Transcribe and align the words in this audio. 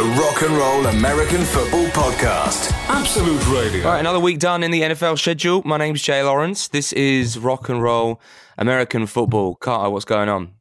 the 0.00 0.06
Rock 0.18 0.40
and 0.40 0.56
Roll 0.56 0.86
American 0.86 1.42
Football 1.44 1.84
Podcast. 1.88 2.72
Absolute 2.88 3.46
Radio. 3.48 3.84
All 3.84 3.92
right, 3.92 4.00
another 4.00 4.18
week 4.18 4.38
done 4.38 4.62
in 4.62 4.70
the 4.70 4.80
NFL 4.80 5.18
schedule. 5.18 5.60
My 5.66 5.76
name's 5.76 6.00
Jay 6.00 6.22
Lawrence. 6.22 6.68
This 6.68 6.94
is 6.94 7.38
Rock 7.38 7.68
and 7.68 7.82
Roll 7.82 8.18
American 8.56 9.06
Football. 9.06 9.56
Carter, 9.56 9.90
what's 9.90 10.06
going 10.06 10.30
on? 10.30 10.54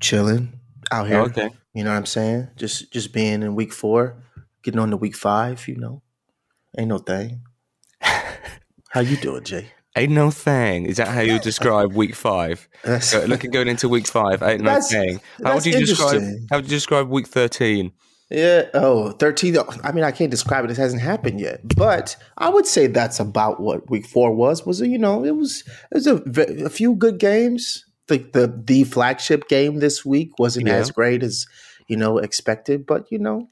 Chilling 0.00 0.58
out 0.90 1.06
here. 1.06 1.18
Oh, 1.18 1.24
okay. 1.24 1.50
You 1.74 1.84
know 1.84 1.90
what 1.90 1.98
I'm 1.98 2.06
saying? 2.06 2.48
Just 2.56 2.90
just 2.90 3.12
being 3.12 3.42
in 3.42 3.54
week 3.54 3.74
four, 3.74 4.22
getting 4.62 4.80
on 4.80 4.90
to 4.92 4.96
week 4.96 5.16
five. 5.16 5.68
You 5.68 5.76
know, 5.76 6.02
ain't 6.78 6.88
no 6.88 6.96
thing. 6.96 7.42
How 8.00 9.00
you 9.00 9.18
doing, 9.18 9.44
Jay? 9.44 9.66
Ain't 9.96 10.12
no 10.12 10.30
thing. 10.30 10.86
Is 10.86 10.96
that 10.96 11.08
how 11.08 11.20
you 11.20 11.38
describe 11.40 11.92
week 11.92 12.14
five? 12.14 12.66
That's- 12.84 13.12
Go- 13.12 13.24
Looking 13.26 13.50
going 13.50 13.68
into 13.68 13.88
week 13.88 14.06
five, 14.06 14.42
ain't 14.42 14.62
no 14.62 14.80
thing. 14.80 15.20
How 15.44 15.56
would 15.56 15.66
you 15.66 15.72
describe? 15.72 16.22
How 16.50 16.56
would 16.56 16.64
you 16.64 16.70
describe 16.70 17.08
week 17.08 17.26
thirteen? 17.26 17.92
Yeah. 18.30 18.66
Oh, 18.74 19.12
13. 19.12 19.56
I 19.82 19.92
mean, 19.92 20.04
I 20.04 20.10
can't 20.10 20.30
describe 20.30 20.64
it. 20.64 20.70
It 20.70 20.76
hasn't 20.76 21.00
happened 21.00 21.40
yet. 21.40 21.60
But 21.76 22.16
I 22.36 22.50
would 22.50 22.66
say 22.66 22.86
that's 22.86 23.20
about 23.20 23.60
what 23.60 23.88
week 23.90 24.06
four 24.06 24.34
was. 24.34 24.66
Was 24.66 24.80
it, 24.82 24.88
you 24.88 24.98
know, 24.98 25.24
it 25.24 25.34
was 25.34 25.64
it 25.90 25.94
was 25.94 26.06
a, 26.06 26.16
a 26.64 26.68
few 26.68 26.94
good 26.94 27.18
games. 27.18 27.84
The, 28.08 28.18
the 28.18 28.62
the 28.64 28.84
flagship 28.84 29.48
game 29.48 29.80
this 29.80 30.04
week 30.04 30.38
wasn't 30.38 30.66
Yeah. 30.66 30.74
as 30.74 30.90
great 30.90 31.22
as, 31.22 31.46
you 31.88 31.96
know, 31.96 32.18
expected. 32.18 32.86
But, 32.86 33.10
you 33.10 33.18
know, 33.18 33.48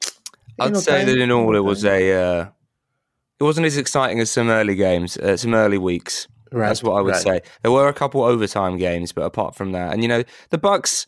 I'd 0.59 0.73
no 0.73 0.79
say 0.79 1.05
that 1.05 1.17
in 1.17 1.31
all, 1.31 1.55
it 1.55 1.59
was 1.63 1.83
a. 1.83 2.11
Uh, 2.13 2.49
it 3.39 3.43
wasn't 3.43 3.67
as 3.67 3.77
exciting 3.77 4.19
as 4.19 4.31
some 4.31 4.49
early 4.49 4.73
games, 4.75 5.15
uh, 5.17 5.37
some 5.37 5.53
early 5.53 5.77
weeks. 5.77 6.27
Right, 6.51 6.69
That's 6.69 6.81
what 6.81 6.93
I 6.93 7.01
would 7.01 7.11
right. 7.13 7.21
say. 7.21 7.41
There 7.61 7.71
were 7.71 7.87
a 7.87 7.93
couple 7.93 8.23
overtime 8.23 8.77
games, 8.77 9.11
but 9.11 9.23
apart 9.23 9.53
from 9.53 9.73
that, 9.73 9.93
and 9.93 10.01
you 10.01 10.07
know, 10.07 10.23
the 10.49 10.57
Bucks, 10.57 11.05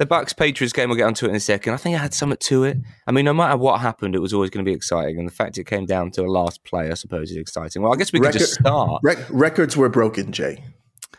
the 0.00 0.06
Bucks 0.06 0.32
Patriots 0.32 0.72
game. 0.72 0.88
We'll 0.88 0.96
get 0.96 1.04
onto 1.06 1.26
it 1.26 1.28
in 1.28 1.34
a 1.34 1.40
second. 1.40 1.74
I 1.74 1.76
think 1.76 1.94
it 1.94 1.98
had 1.98 2.14
something 2.14 2.38
to 2.40 2.64
it. 2.64 2.78
I 3.06 3.12
mean, 3.12 3.26
no 3.26 3.34
matter 3.34 3.58
what 3.58 3.80
happened, 3.82 4.14
it 4.14 4.20
was 4.20 4.32
always 4.32 4.48
going 4.48 4.64
to 4.64 4.68
be 4.68 4.74
exciting, 4.74 5.18
and 5.18 5.28
the 5.28 5.32
fact 5.32 5.58
it 5.58 5.64
came 5.64 5.84
down 5.84 6.10
to 6.12 6.22
a 6.22 6.26
last 6.26 6.64
play, 6.64 6.90
I 6.90 6.94
suppose, 6.94 7.30
is 7.30 7.36
exciting. 7.36 7.82
Well, 7.82 7.92
I 7.92 7.96
guess 7.96 8.10
we 8.10 8.18
could 8.18 8.32
just 8.32 8.54
start. 8.54 9.02
Rec- 9.02 9.26
records 9.28 9.76
were 9.76 9.90
broken, 9.90 10.32
Jay. 10.32 10.64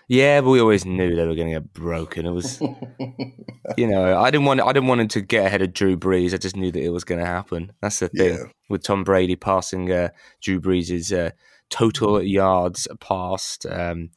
Yeah, 0.07 0.41
but 0.41 0.49
we 0.49 0.59
always 0.59 0.83
knew 0.83 1.15
they 1.15 1.27
were 1.27 1.35
going 1.35 1.53
to 1.53 1.59
get 1.61 1.73
broken. 1.73 2.25
It 2.25 2.31
was, 2.31 2.59
you 3.77 3.85
know, 3.87 4.19
I 4.19 4.31
didn't 4.31 4.45
want 4.45 4.59
I 4.59 4.73
didn't 4.73 4.87
want 4.89 4.99
him 4.99 5.07
to 5.09 5.21
get 5.21 5.45
ahead 5.45 5.61
of 5.61 5.73
Drew 5.73 5.95
Brees. 5.95 6.33
I 6.33 6.37
just 6.37 6.57
knew 6.57 6.71
that 6.71 6.83
it 6.83 6.89
was 6.89 7.03
going 7.03 7.21
to 7.21 7.25
happen. 7.27 7.71
That's 7.81 7.99
the 7.99 8.09
thing 8.09 8.33
Yeah. 8.33 8.43
with 8.67 8.83
Tom 8.83 9.03
Brady 9.03 9.35
passing 9.35 9.91
uh, 9.91 10.09
Drew 10.41 10.59
Brees's 10.59 11.13
uh, 11.13 11.29
total 11.69 12.21
yards 12.21 12.87
passed, 12.99 13.65
um, 13.67 14.09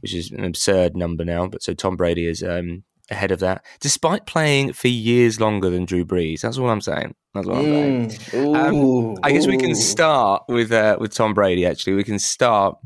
which 0.00 0.14
is 0.14 0.30
an 0.30 0.44
absurd 0.44 0.96
number 0.96 1.24
now. 1.24 1.48
But 1.48 1.62
so 1.64 1.74
Tom 1.74 1.96
Brady 1.96 2.26
is 2.26 2.42
um, 2.42 2.84
ahead 3.10 3.30
of 3.30 3.40
that, 3.40 3.64
despite 3.80 4.26
playing 4.26 4.72
for 4.72 4.88
years 4.88 5.40
longer 5.40 5.70
than 5.70 5.84
Drew 5.84 6.04
Brees. 6.04 6.40
That's 6.40 6.58
all 6.58 6.70
I'm 6.70 6.80
saying. 6.80 7.14
That's 7.34 7.46
what 7.46 7.58
I'm 7.58 7.64
saying. 7.64 8.08
Mm. 8.10 8.56
Um, 8.56 8.74
Ooh, 8.74 9.16
I 9.22 9.32
guess 9.32 9.46
we 9.46 9.56
can 9.56 9.74
start 9.74 10.44
with 10.48 10.72
uh, 10.72 10.96
with 11.00 11.14
Tom 11.14 11.34
Brady. 11.34 11.66
Actually, 11.66 11.94
we 11.94 12.04
can 12.04 12.18
start 12.18 12.78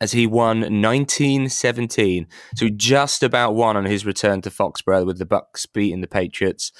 as 0.00 0.12
he 0.12 0.26
won 0.26 0.60
1917, 0.60 2.26
so 2.54 2.68
just 2.68 3.22
about 3.22 3.54
won 3.54 3.76
on 3.76 3.84
his 3.84 4.06
return 4.06 4.40
to 4.42 4.50
Foxborough 4.50 5.04
with 5.04 5.18
the 5.18 5.26
Bucks 5.26 5.66
beating 5.66 6.00
the 6.00 6.06
Patriots, 6.06 6.72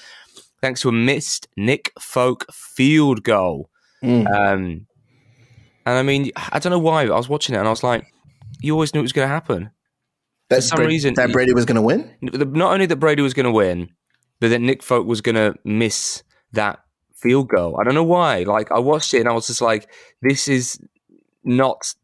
thanks 0.60 0.82
to 0.82 0.88
a 0.88 0.92
missed 0.92 1.48
Nick 1.56 1.92
Folk 1.98 2.46
field 2.52 3.22
goal. 3.22 3.68
Mm. 4.02 4.26
Um, 4.26 4.86
and 5.86 5.98
I 5.98 6.02
mean, 6.02 6.30
I 6.36 6.58
don't 6.58 6.70
know 6.70 6.78
why, 6.78 7.06
but 7.06 7.14
I 7.14 7.18
was 7.18 7.28
watching 7.28 7.54
it 7.54 7.58
and 7.58 7.66
I 7.66 7.70
was 7.70 7.82
like, 7.82 8.06
you 8.60 8.72
always 8.74 8.94
knew 8.94 9.00
it 9.00 9.02
was 9.02 9.12
going 9.12 9.26
to 9.26 9.32
happen. 9.32 9.70
That 10.50 10.62
some 10.62 10.76
Bra- 10.76 10.86
reason- 10.86 11.14
that 11.14 11.32
Brady 11.32 11.52
was 11.54 11.64
going 11.64 11.76
to 11.76 11.82
win. 11.82 12.14
Not 12.20 12.72
only 12.74 12.86
that 12.86 12.96
Brady 12.96 13.22
was 13.22 13.34
going 13.34 13.44
to 13.46 13.52
win, 13.52 13.88
but 14.40 14.48
that 14.50 14.60
Nick 14.60 14.82
Folk 14.82 15.06
was 15.06 15.20
going 15.20 15.36
to 15.36 15.54
miss 15.64 16.22
that 16.52 16.80
field 17.16 17.48
goal. 17.48 17.78
I 17.80 17.84
don't 17.84 17.94
know 17.94 18.04
why. 18.04 18.42
Like 18.42 18.70
I 18.72 18.78
watched 18.78 19.14
it 19.14 19.20
and 19.20 19.28
I 19.28 19.32
was 19.32 19.46
just 19.46 19.60
like, 19.62 19.88
this 20.22 20.48
is 20.48 20.78
not, 21.44 21.94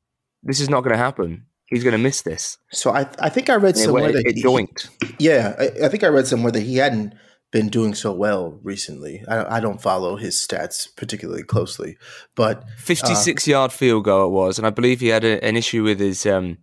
this 0.42 0.60
is 0.60 0.70
not 0.70 0.82
going 0.82 0.92
to 0.92 0.98
happen. 0.98 1.46
He's 1.66 1.82
going 1.82 1.92
to 1.92 1.98
miss 1.98 2.22
this. 2.22 2.58
So 2.70 2.90
I 2.92 3.08
I 3.18 3.28
think 3.28 3.50
I 3.50 3.56
read 3.56 3.76
it, 3.76 3.80
somewhere 3.80 4.02
went- 4.04 4.14
that 4.14 4.26
it 4.26 4.36
he- 4.36 4.42
joinked. 4.42 4.88
yeah 5.18 5.54
I, 5.58 5.86
I 5.86 5.88
think 5.88 6.04
I 6.04 6.08
read 6.08 6.26
somewhere 6.28 6.52
that 6.52 6.60
he 6.62 6.76
hadn't 6.76 7.14
been 7.50 7.68
doing 7.68 7.94
so 7.94 8.12
well 8.12 8.60
recently. 8.62 9.24
I, 9.26 9.56
I 9.56 9.60
don't 9.60 9.80
follow 9.82 10.16
his 10.16 10.36
stats 10.36 10.86
particularly 10.96 11.42
closely, 11.42 11.96
but 12.36 12.64
56 12.78 13.48
yard 13.48 13.72
field 13.72 14.04
goal 14.04 14.26
it 14.28 14.30
was, 14.30 14.58
and 14.58 14.66
I 14.66 14.70
believe 14.70 15.00
he 15.00 15.08
had 15.08 15.24
a, 15.24 15.42
an 15.44 15.56
issue 15.56 15.82
with 15.82 15.98
his 15.98 16.24
um 16.26 16.58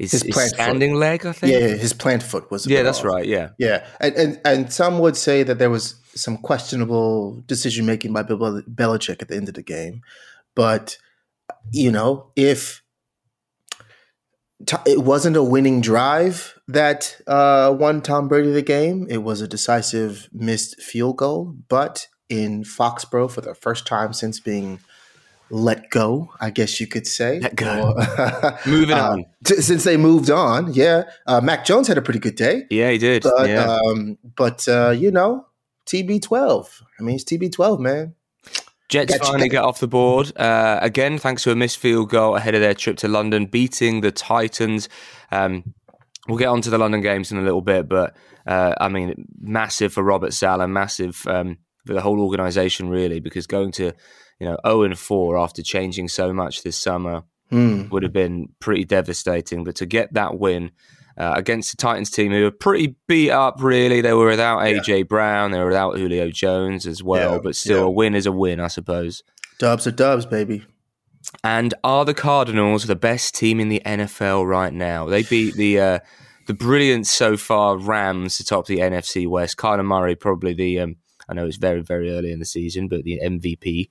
his, 0.00 0.12
His 0.12 0.22
his 0.22 0.34
plant 0.34 0.50
foot. 0.50 0.54
standing 0.54 0.94
leg. 0.94 1.26
I 1.26 1.32
think. 1.32 1.52
yeah, 1.52 1.68
his 1.76 1.92
plant 1.92 2.22
foot 2.22 2.50
was 2.50 2.66
yeah, 2.66 2.82
that's 2.82 3.00
off. 3.00 3.04
right. 3.04 3.26
Yeah, 3.26 3.50
Yeah, 3.58 3.86
and, 4.00 4.14
and 4.16 4.40
and 4.44 4.72
some 4.72 4.98
would 4.98 5.16
say 5.16 5.42
that 5.42 5.58
there 5.58 5.68
was 5.70 5.96
some 6.14 6.38
questionable 6.38 7.42
decision 7.46 7.84
making 7.86 8.12
by 8.12 8.22
Bill 8.22 8.38
Belichick 8.62 9.20
at 9.20 9.28
the 9.28 9.36
end 9.36 9.48
of 9.48 9.54
the 9.54 9.62
game, 9.62 10.00
but 10.54 10.96
you 11.70 11.90
know 11.92 12.32
if 12.34 12.82
it 14.86 15.02
wasn't 15.04 15.36
a 15.36 15.42
winning 15.42 15.80
drive 15.80 16.58
that 16.68 17.16
uh, 17.26 17.74
won 17.78 18.00
Tom 18.02 18.28
Brady 18.28 18.52
the 18.52 18.62
game, 18.62 19.06
it 19.08 19.18
was 19.18 19.40
a 19.40 19.48
decisive 19.48 20.28
missed 20.32 20.80
field 20.82 21.16
goal. 21.16 21.54
But 21.68 22.08
in 22.28 22.62
Foxborough, 22.64 23.30
for 23.30 23.40
the 23.40 23.54
first 23.54 23.86
time 23.86 24.12
since 24.12 24.38
being 24.40 24.80
let 25.50 25.90
go, 25.90 26.32
I 26.40 26.50
guess 26.50 26.80
you 26.80 26.86
could 26.86 27.06
say, 27.06 27.40
Let 27.40 27.56
go. 27.56 27.94
or- 27.96 28.58
Moving 28.66 28.92
uh, 28.96 29.10
on. 29.10 29.24
t- 29.44 29.60
since 29.60 29.84
they 29.84 29.96
moved 29.96 30.30
on, 30.30 30.72
yeah, 30.72 31.04
uh, 31.26 31.40
Mac 31.40 31.64
Jones 31.64 31.88
had 31.88 31.98
a 31.98 32.02
pretty 32.02 32.20
good 32.20 32.36
day. 32.36 32.64
Yeah, 32.70 32.90
he 32.90 32.98
did. 32.98 33.22
But 33.24 33.48
yeah. 33.48 33.78
um, 33.84 34.18
but 34.36 34.66
uh, 34.68 34.90
you 34.90 35.10
know, 35.10 35.46
TB12. 35.86 36.82
I 36.98 37.02
mean, 37.02 37.16
it's 37.16 37.24
TB12, 37.24 37.78
man. 37.80 38.14
Jets 38.88 39.12
Gotcha. 39.16 39.30
finally 39.30 39.48
get 39.48 39.62
off 39.62 39.78
the 39.78 39.86
board 39.86 40.36
uh, 40.36 40.80
again, 40.82 41.16
thanks 41.16 41.44
to 41.44 41.52
a 41.52 41.56
missed 41.56 41.78
field 41.78 42.10
goal 42.10 42.34
ahead 42.34 42.56
of 42.56 42.60
their 42.60 42.74
trip 42.74 42.96
to 42.98 43.08
London, 43.08 43.46
beating 43.46 44.00
the 44.00 44.10
Titans. 44.10 44.88
Um, 45.30 45.74
we'll 46.26 46.38
get 46.38 46.48
on 46.48 46.60
to 46.62 46.70
the 46.70 46.78
London 46.78 47.00
games 47.00 47.30
in 47.30 47.38
a 47.38 47.42
little 47.42 47.60
bit, 47.60 47.88
but 47.88 48.16
uh, 48.48 48.74
I 48.80 48.88
mean, 48.88 49.26
massive 49.40 49.92
for 49.92 50.02
Robert 50.02 50.32
Saleh, 50.32 50.68
massive 50.68 51.24
um, 51.28 51.58
the 51.94 52.00
whole 52.02 52.20
organisation, 52.20 52.88
really, 52.88 53.20
because 53.20 53.46
going 53.46 53.72
to 53.72 53.92
you 54.38 54.46
know 54.46 54.56
zero 54.66 54.82
and 54.82 54.98
four 54.98 55.38
after 55.38 55.62
changing 55.62 56.08
so 56.08 56.32
much 56.32 56.62
this 56.62 56.76
summer 56.76 57.22
Hmm. 57.50 57.88
would 57.88 58.04
have 58.04 58.12
been 58.12 58.50
pretty 58.60 58.84
devastating. 58.84 59.64
But 59.64 59.74
to 59.76 59.86
get 59.86 60.12
that 60.14 60.38
win 60.38 60.70
uh, 61.18 61.32
against 61.34 61.72
the 61.72 61.76
Titans 61.76 62.08
team, 62.08 62.30
who 62.30 62.44
were 62.44 62.52
pretty 62.52 62.94
beat 63.08 63.32
up, 63.32 63.56
really, 63.60 64.00
they 64.00 64.12
were 64.12 64.26
without 64.28 64.60
AJ 64.60 65.08
Brown, 65.08 65.50
they 65.50 65.58
were 65.58 65.66
without 65.66 65.96
Julio 65.98 66.30
Jones 66.30 66.86
as 66.86 67.02
well, 67.02 67.32
Yeah, 67.32 67.38
but 67.42 67.56
still, 67.56 67.78
yeah. 67.78 67.84
a 67.86 67.90
win 67.90 68.14
is 68.14 68.26
a 68.26 68.30
win, 68.32 68.60
I 68.60 68.68
suppose. 68.68 69.24
Dubs 69.58 69.84
are 69.88 69.90
dubs, 69.90 70.26
baby. 70.26 70.64
And 71.44 71.74
are 71.82 72.04
the 72.04 72.14
Cardinals 72.14 72.86
the 72.86 72.94
best 72.96 73.34
team 73.34 73.58
in 73.60 73.68
the 73.68 73.82
NFL 73.84 74.46
right 74.48 74.72
now? 74.72 75.06
They 75.06 75.22
beat 75.24 75.54
the 75.56 75.80
uh, 75.80 75.98
the 76.46 76.54
brilliant 76.54 77.06
so 77.08 77.36
far 77.36 77.76
Rams 77.76 78.36
to 78.38 78.44
top 78.44 78.66
the 78.66 78.78
NFC 78.78 79.26
West. 79.26 79.56
Kyler 79.56 79.84
Murray 79.84 80.14
probably 80.14 80.54
the 80.54 80.78
um, 80.80 80.96
I 81.30 81.34
know 81.34 81.46
it's 81.46 81.56
very 81.56 81.80
very 81.80 82.10
early 82.10 82.32
in 82.32 82.40
the 82.40 82.44
season, 82.44 82.88
but 82.88 83.04
the 83.04 83.20
MVP 83.22 83.88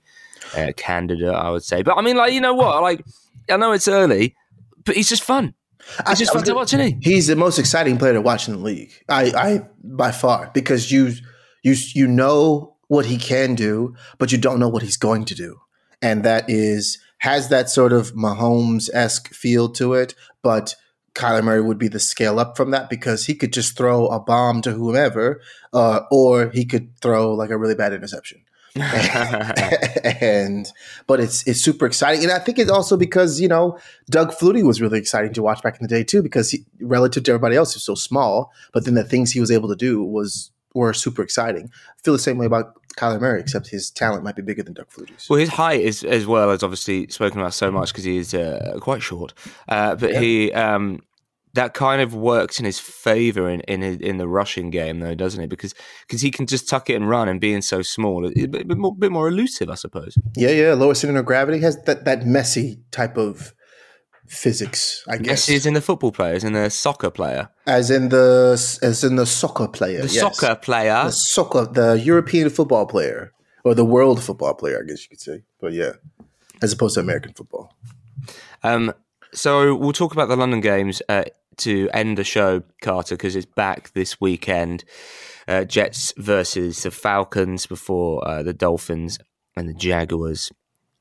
uh, 0.55 0.73
candidate 0.75 1.33
I 1.33 1.49
would 1.49 1.63
say. 1.63 1.81
But 1.81 1.97
I 1.97 2.01
mean, 2.01 2.17
like 2.17 2.33
you 2.33 2.41
know 2.41 2.53
what? 2.53 2.81
Like 2.81 3.05
I 3.49 3.57
know 3.57 3.71
it's 3.71 3.87
early, 3.87 4.35
but 4.85 4.95
he's 4.95 5.09
just 5.09 5.23
fun. 5.23 5.53
It's 6.07 6.19
just 6.19 6.33
fun 6.33 6.43
to 6.43 6.53
watch, 6.53 6.73
isn't 6.73 7.01
he? 7.01 7.11
He's 7.13 7.27
the 7.27 7.35
most 7.35 7.57
exciting 7.57 7.97
player 7.97 8.13
to 8.13 8.21
watch 8.21 8.47
in 8.47 8.55
the 8.55 8.59
league. 8.59 8.91
I, 9.07 9.31
I 9.35 9.67
by 9.83 10.11
far 10.11 10.51
because 10.53 10.91
you 10.91 11.13
you 11.63 11.75
you 11.95 12.07
know 12.07 12.75
what 12.87 13.05
he 13.05 13.17
can 13.17 13.55
do, 13.55 13.95
but 14.17 14.31
you 14.31 14.37
don't 14.37 14.59
know 14.59 14.69
what 14.69 14.83
he's 14.83 14.97
going 14.97 15.25
to 15.25 15.35
do, 15.35 15.59
and 16.01 16.23
that 16.23 16.49
is 16.49 16.99
has 17.19 17.49
that 17.49 17.69
sort 17.69 17.93
of 17.93 18.13
Mahomes 18.13 18.89
esque 18.93 19.33
feel 19.33 19.69
to 19.69 19.93
it, 19.93 20.13
but. 20.43 20.75
Kyler 21.13 21.43
Murray 21.43 21.61
would 21.61 21.77
be 21.77 21.87
the 21.87 21.99
scale 21.99 22.39
up 22.39 22.55
from 22.55 22.71
that 22.71 22.89
because 22.89 23.25
he 23.25 23.35
could 23.35 23.53
just 23.53 23.77
throw 23.77 24.07
a 24.07 24.19
bomb 24.19 24.61
to 24.63 24.71
whomever, 24.71 25.41
uh, 25.73 26.01
or 26.11 26.49
he 26.49 26.65
could 26.65 26.95
throw 26.99 27.33
like 27.33 27.49
a 27.49 27.57
really 27.57 27.75
bad 27.75 27.93
interception. 27.93 28.41
and 28.75 30.71
but 31.07 31.19
it's 31.19 31.45
it's 31.47 31.61
super 31.61 31.85
exciting, 31.87 32.23
and 32.23 32.31
I 32.31 32.39
think 32.39 32.59
it's 32.59 32.69
also 32.69 32.97
because 32.97 33.41
you 33.41 33.47
know 33.47 33.79
Doug 34.09 34.31
Flutie 34.31 34.63
was 34.63 34.79
really 34.79 34.99
exciting 34.99 35.33
to 35.33 35.41
watch 35.41 35.61
back 35.63 35.75
in 35.75 35.81
the 35.81 35.87
day 35.87 36.03
too, 36.03 36.21
because 36.21 36.51
he, 36.51 36.65
relative 36.79 37.23
to 37.23 37.31
everybody 37.31 37.55
else, 37.55 37.73
he 37.73 37.77
was 37.77 37.83
so 37.83 37.95
small, 37.95 38.51
but 38.71 38.85
then 38.85 38.93
the 38.93 39.03
things 39.03 39.31
he 39.31 39.39
was 39.39 39.49
able 39.49 39.69
to 39.69 39.75
do 39.75 40.03
was 40.03 40.51
were 40.75 40.93
super 40.93 41.23
exciting. 41.23 41.69
I 41.73 42.01
feel 42.03 42.13
the 42.13 42.19
same 42.19 42.37
way 42.37 42.45
about 42.45 42.79
Kyler 42.99 43.19
Murray, 43.19 43.39
except 43.39 43.69
his 43.69 43.89
talent 43.89 44.23
might 44.23 44.35
be 44.35 44.41
bigger 44.41 44.63
than 44.63 44.73
Doug 44.73 44.89
Flutie's. 44.89 45.27
Well, 45.29 45.39
his 45.39 45.49
height 45.49 45.81
is 45.81 46.03
as 46.03 46.25
well 46.25 46.51
as 46.51 46.63
obviously 46.63 47.07
spoken 47.07 47.39
about 47.39 47.53
so 47.53 47.71
much 47.71 47.91
because 47.91 48.03
he 48.03 48.17
is 48.17 48.33
uh, 48.33 48.77
quite 48.81 49.01
short. 49.01 49.33
Uh, 49.67 49.95
but 49.95 50.15
he 50.15 50.51
um, 50.53 51.01
that 51.53 51.73
kind 51.73 52.01
of 52.01 52.13
works 52.13 52.59
in 52.59 52.65
his 52.65 52.79
favor 52.79 53.49
in 53.49 53.61
in, 53.61 53.81
in 53.83 54.17
the 54.17 54.27
rushing 54.27 54.69
game, 54.69 54.99
though, 54.99 55.15
doesn't 55.15 55.41
it? 55.41 55.49
Because 55.49 55.73
because 56.07 56.21
he 56.21 56.31
can 56.31 56.45
just 56.45 56.67
tuck 56.67 56.89
it 56.89 56.95
and 56.95 57.09
run, 57.09 57.29
and 57.29 57.39
being 57.39 57.61
so 57.61 57.81
small, 57.81 58.25
a 58.25 58.31
bit, 58.31 58.67
bit 58.67 58.77
more 58.77 58.95
bit 58.95 59.11
more 59.11 59.27
elusive, 59.27 59.69
I 59.69 59.75
suppose. 59.75 60.17
Yeah, 60.35 60.51
yeah, 60.51 60.73
lower 60.73 60.93
center 60.93 61.19
of 61.19 61.25
gravity 61.25 61.59
has 61.59 61.81
that 61.83 62.05
that 62.05 62.21
Messi 62.21 62.81
type 62.91 63.17
of 63.17 63.53
physics, 64.29 65.03
I 65.07 65.17
guess. 65.17 65.49
Is 65.49 65.65
in 65.65 65.73
the 65.73 65.81
football 65.81 66.11
player, 66.11 66.33
is 66.35 66.43
in 66.43 66.53
the 66.53 66.69
soccer 66.69 67.09
player, 67.09 67.49
as 67.65 67.91
in 67.91 68.09
the 68.09 68.53
as 68.81 69.03
in 69.03 69.15
the 69.15 69.25
soccer 69.25 69.67
player, 69.67 70.01
the 70.01 70.13
yes. 70.13 70.19
soccer 70.19 70.55
player. 70.55 71.03
the 71.05 71.11
soccer, 71.11 71.65
the 71.65 71.99
European 71.99 72.49
football 72.49 72.85
player, 72.85 73.33
or 73.63 73.73
the 73.73 73.85
world 73.85 74.21
football 74.21 74.53
player, 74.53 74.81
I 74.83 74.87
guess 74.87 75.03
you 75.03 75.09
could 75.09 75.21
say. 75.21 75.43
But 75.59 75.73
yeah, 75.73 75.93
as 76.61 76.71
opposed 76.71 76.95
to 76.95 77.01
American 77.01 77.33
football. 77.33 77.75
Um, 78.63 78.93
so 79.33 79.75
we'll 79.75 79.93
talk 79.93 80.13
about 80.13 80.29
the 80.29 80.37
London 80.37 80.61
games 80.61 81.01
uh, 81.09 81.25
to 81.57 81.89
end 81.93 82.17
the 82.17 82.23
show, 82.23 82.63
Carter, 82.81 83.15
because 83.15 83.35
it's 83.35 83.45
back 83.45 83.91
this 83.93 84.21
weekend. 84.21 84.83
Uh, 85.47 85.63
Jets 85.63 86.13
versus 86.17 86.83
the 86.83 86.91
Falcons 86.91 87.65
before 87.65 88.25
uh, 88.27 88.43
the 88.43 88.53
Dolphins 88.53 89.17
and 89.55 89.67
the 89.67 89.73
Jaguars 89.73 90.51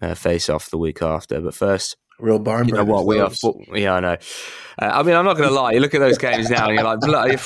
uh, 0.01 0.15
face 0.15 0.49
off 0.49 0.71
the 0.71 0.79
week 0.79 1.03
after. 1.03 1.41
But 1.41 1.55
first, 1.55 1.97
Real 2.19 2.39
barn 2.39 2.67
you 2.69 2.75
know 2.75 2.85
what? 2.85 3.07
We 3.07 3.19
are. 3.21 3.29
those. 3.29 3.39
Fo- 3.39 3.61
yeah, 3.75 3.95
I 3.95 4.01
know. 4.01 4.17
Uh, 4.81 4.91
I 4.93 5.03
mean, 5.03 5.15
I'm 5.15 5.25
not 5.25 5.37
going 5.37 5.49
to 5.49 5.55
lie. 5.55 5.73
You 5.73 5.81
look 5.81 5.95
at 5.95 6.01
those 6.01 6.19
games 6.19 6.51
now, 6.51 6.67
and 6.69 6.75
you're 6.75 6.85
like, 6.85 7.01
bloody. 7.01 7.37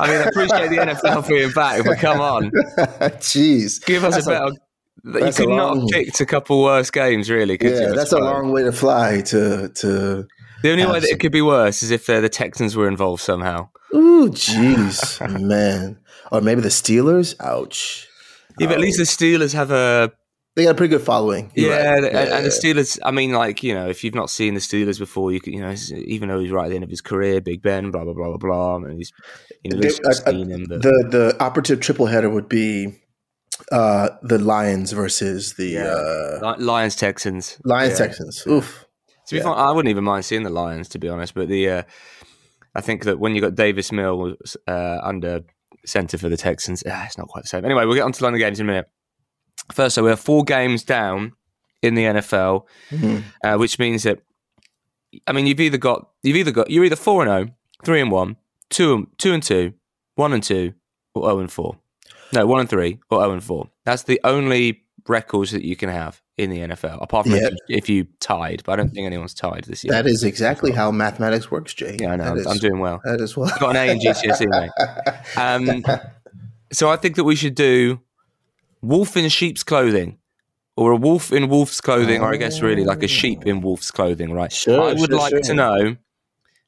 I 0.00 0.06
mean, 0.08 0.16
I 0.20 0.24
appreciate 0.24 0.68
the 0.70 0.76
NFL 0.76 1.28
being 1.28 1.50
back, 1.52 1.84
but 1.84 1.98
come 1.98 2.20
on, 2.20 2.50
Jeez. 3.20 3.84
give 3.84 4.04
us 4.04 4.14
That's 4.14 4.26
a 4.26 4.30
better. 4.30 5.26
you 5.26 5.32
could 5.32 5.48
not 5.48 5.78
have 5.78 5.88
picked 5.88 6.20
a 6.20 6.26
couple 6.26 6.62
worse 6.62 6.90
games, 6.90 7.28
really. 7.30 7.58
Could? 7.58 7.72
Yeah, 7.72 7.90
I 7.90 7.94
that's 7.94 8.12
a 8.12 8.18
long 8.18 8.52
way 8.52 8.62
to 8.62 8.72
fly 8.72 9.20
to 9.22 9.68
to. 9.68 10.26
The 10.62 10.70
only 10.70 10.86
way 10.86 11.00
that 11.00 11.10
it 11.10 11.20
could 11.20 11.32
be 11.32 11.42
worse 11.42 11.82
is 11.82 11.90
if 11.90 12.08
uh, 12.08 12.20
the 12.20 12.28
Texans 12.28 12.74
were 12.74 12.88
involved 12.88 13.20
somehow. 13.22 13.68
Ooh, 13.94 14.30
jeez, 14.30 15.20
man. 15.40 15.98
Or 16.32 16.40
maybe 16.40 16.60
the 16.62 16.68
Steelers. 16.70 17.34
Ouch. 17.40 18.08
Yeah, 18.58 18.68
but 18.68 18.76
at 18.76 18.80
least 18.80 18.96
the 18.98 19.04
Steelers 19.04 19.52
have 19.52 19.70
a 19.70 20.10
They 20.56 20.64
got 20.64 20.70
a 20.70 20.74
pretty 20.74 20.90
good 20.90 21.02
following. 21.02 21.50
Yeah, 21.56 21.68
right. 21.94 22.04
and, 22.04 22.06
and 22.06 22.44
the 22.46 22.50
Steelers. 22.50 22.98
I 23.04 23.10
mean, 23.10 23.32
like 23.32 23.62
you 23.64 23.74
know, 23.74 23.88
if 23.88 24.04
you've 24.04 24.14
not 24.14 24.30
seen 24.30 24.54
the 24.54 24.60
Steelers 24.60 24.98
before, 25.00 25.32
you 25.32 25.40
could, 25.40 25.52
you 25.52 25.60
know, 25.60 25.74
even 25.92 26.28
though 26.28 26.38
he's 26.38 26.52
right 26.52 26.66
at 26.66 26.68
the 26.68 26.76
end 26.76 26.84
of 26.84 26.90
his 26.90 27.00
career, 27.00 27.40
Big 27.40 27.60
Ben, 27.60 27.90
blah 27.90 28.04
blah 28.04 28.12
blah 28.14 28.28
blah 28.28 28.36
blah, 28.38 28.76
and 28.76 28.96
he's 28.96 29.10
you 29.64 29.70
know, 29.72 29.78
at 29.78 29.82
least 29.82 30.00
They- 30.04 30.32
you've 30.32 30.48
uh, 30.48 30.52
uh, 30.52 30.56
him. 30.56 30.66
But 30.68 30.82
the 30.82 31.08
the 31.10 31.36
operative 31.40 31.80
triple 31.80 32.06
header 32.06 32.30
would 32.30 32.48
be 32.48 33.00
uh 33.72 34.10
the 34.22 34.38
Lions 34.38 34.92
versus 34.92 35.54
the 35.54 35.66
Yeah. 35.66 35.84
uh 35.86 36.54
Lions 36.58 36.94
Texans. 36.96 37.58
Lions 37.64 37.98
Yeah. 37.98 38.06
Texans. 38.06 38.46
Oof. 38.46 38.86
To 39.28 39.34
be 39.34 39.38
Yeah. 39.38 39.44
fair, 39.44 39.52
I 39.54 39.70
wouldn't 39.72 39.90
even 39.90 40.04
mind 40.04 40.24
seeing 40.24 40.42
the 40.44 40.50
Lions, 40.50 40.88
to 40.90 40.98
be 40.98 41.08
honest. 41.08 41.34
But 41.34 41.48
the 41.48 41.68
uh, 41.68 41.82
I 42.76 42.80
think 42.80 43.04
that 43.04 43.18
when 43.18 43.34
you 43.34 43.40
got 43.40 43.54
Davis 43.56 43.90
Mills 43.90 44.56
uh, 44.68 44.98
under 45.02 45.40
centre 45.86 46.18
for 46.18 46.28
the 46.28 46.36
Texans, 46.36 46.82
ah, 46.88 47.04
it's 47.06 47.18
not 47.18 47.28
quite 47.28 47.42
the 47.44 47.48
same. 47.48 47.64
Anyway, 47.64 47.84
we'll 47.86 47.94
get 47.94 48.02
on 48.04 48.12
to 48.12 48.22
London 48.22 48.38
games 48.40 48.60
in 48.60 48.66
a 48.66 48.70
minute. 48.72 48.86
First, 49.72 49.94
so 49.94 50.02
we're 50.02 50.16
four 50.16 50.44
games 50.44 50.82
down 50.82 51.32
in 51.82 51.94
the 51.94 52.04
NFL, 52.04 52.66
Mhm. 52.90 53.22
uh, 53.44 53.56
which 53.56 53.78
means 53.78 54.02
that 54.04 54.20
I 55.26 55.32
mean 55.32 55.46
you've 55.46 55.60
either 55.60 55.78
got 55.78 56.08
you've 56.22 56.36
either 56.36 56.50
got 56.50 56.70
you're 56.70 56.84
either 56.84 56.96
four 56.96 57.22
and 57.22 57.30
zero, 57.30 57.54
three 57.84 58.00
and 58.00 58.10
one, 58.10 58.36
two 58.70 58.94
and 58.94 59.06
two 59.18 59.32
and 59.32 59.42
two, 59.42 59.72
one 60.16 60.32
and 60.32 60.42
two, 60.42 60.74
or 61.14 61.22
zero 61.28 61.38
and 61.40 61.50
four. 61.52 61.76
No, 62.32 62.46
one 62.46 62.60
and 62.60 62.68
three 62.68 62.98
or 63.10 63.20
zero 63.20 63.32
and 63.32 63.42
four. 63.44 63.68
That's 63.84 64.02
the 64.02 64.20
only 64.24 64.82
records 65.06 65.50
that 65.52 65.62
you 65.64 65.76
can 65.76 65.88
have 65.90 66.20
in 66.36 66.50
the 66.50 66.58
NFL, 66.60 66.98
apart 67.02 67.26
from 67.26 67.36
Yeah. 67.36 67.42
if, 67.48 67.52
you, 67.68 67.76
if 67.76 67.88
you 67.88 68.06
tied. 68.20 68.62
But 68.64 68.72
I 68.72 68.76
don't 68.76 68.92
think 68.92 69.06
anyone's 69.06 69.34
tied 69.34 69.64
this 69.68 69.84
year. 69.84 69.92
That 69.92 70.06
is 70.06 70.24
exactly 70.24 70.72
how 70.72 70.90
mathematics 70.90 71.50
works, 71.50 71.74
Jay. 71.74 71.96
Yeah, 72.00 72.12
I 72.12 72.16
know. 72.16 72.24
I'm, 72.24 72.38
is- 72.38 72.46
I'm 72.46 72.56
doing 72.58 72.80
well. 72.80 73.00
that 73.04 73.20
is 73.20 73.36
what. 73.36 73.52
I've 73.52 73.60
got 73.60 73.76
an 73.76 73.88
A 73.88 73.92
in 73.92 74.00
GCSE, 74.00 74.46
mate. 74.48 74.70
Um, 75.36 75.84
so 76.72 76.88
I 76.90 76.96
think 76.96 77.16
that 77.16 77.24
we 77.24 77.36
should 77.36 77.54
do 77.54 78.00
wolf 78.84 79.16
in 79.16 79.28
sheep's 79.28 79.62
clothing, 79.62 80.18
or 80.76 80.92
a 80.92 80.96
wolf 80.96 81.32
in 81.32 81.48
wolf's 81.48 81.80
clothing, 81.80 82.20
or 82.20 82.32
I 82.32 82.36
guess 82.36 82.60
really 82.60 82.84
like 82.84 83.02
a 83.02 83.08
sheep 83.08 83.46
in 83.46 83.60
wolf's 83.60 83.90
clothing, 83.90 84.32
right? 84.32 84.52
Sure, 84.52 84.82
I 84.82 84.92
would 84.92 85.10
sure, 85.10 85.18
like 85.18 85.30
sure. 85.30 85.40
to 85.40 85.54
know 85.54 85.96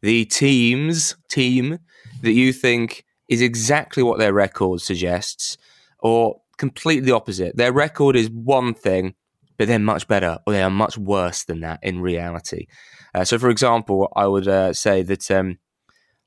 the 0.02 0.24
teams 0.26 1.16
team 1.28 1.78
that 2.22 2.32
you 2.32 2.52
think 2.52 3.04
is 3.28 3.42
exactly 3.42 4.02
what 4.02 4.18
their 4.18 4.32
record 4.32 4.80
suggests, 4.80 5.56
or 5.98 6.40
completely 6.58 7.06
the 7.06 7.14
opposite. 7.14 7.56
Their 7.56 7.72
record 7.72 8.16
is 8.16 8.30
one 8.30 8.74
thing, 8.74 9.14
but 9.56 9.68
they're 9.68 9.78
much 9.78 10.06
better, 10.06 10.38
or 10.46 10.52
they 10.52 10.62
are 10.62 10.70
much 10.70 10.96
worse 10.96 11.44
than 11.44 11.60
that 11.60 11.80
in 11.82 12.00
reality. 12.00 12.66
Uh, 13.14 13.24
so, 13.24 13.38
for 13.38 13.50
example, 13.50 14.12
I 14.14 14.26
would 14.26 14.46
uh, 14.46 14.72
say 14.72 15.02
that 15.02 15.30
um, 15.30 15.58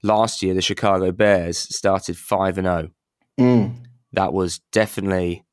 last 0.04 0.42
year 0.42 0.54
the 0.54 0.62
Chicago 0.62 1.12
Bears 1.12 1.58
started 1.58 2.18
five 2.18 2.58
and 2.58 2.68
zero. 2.68 2.90
Mm. 3.40 3.86
That 4.14 4.34
was 4.34 4.60
definitely 4.72 5.46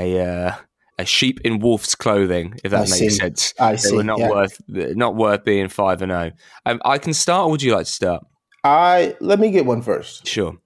a 0.00 0.48
uh, 0.48 0.54
a 0.98 1.04
sheep 1.04 1.40
in 1.44 1.58
wolf's 1.60 1.94
clothing, 1.94 2.58
if 2.64 2.70
that 2.72 2.78
I 2.78 2.80
makes 2.82 2.98
see. 2.98 3.10
sense. 3.10 3.54
I 3.58 3.72
They 3.72 3.76
see. 3.78 3.96
were 3.96 4.04
not 4.04 4.18
yeah. 4.18 4.30
worth 4.30 4.60
not 4.68 5.16
worth 5.16 5.44
being 5.44 5.68
five 5.68 6.02
and 6.02 6.10
zero. 6.12 6.32
Um, 6.66 6.80
I 6.84 6.98
can 6.98 7.14
start. 7.14 7.46
or 7.46 7.50
Would 7.52 7.62
you 7.62 7.74
like 7.74 7.86
to 7.86 7.92
start? 7.92 8.24
I 8.64 9.16
let 9.20 9.38
me 9.40 9.50
get 9.50 9.64
one 9.66 9.82
first. 9.82 10.26
Sure. 10.26 10.56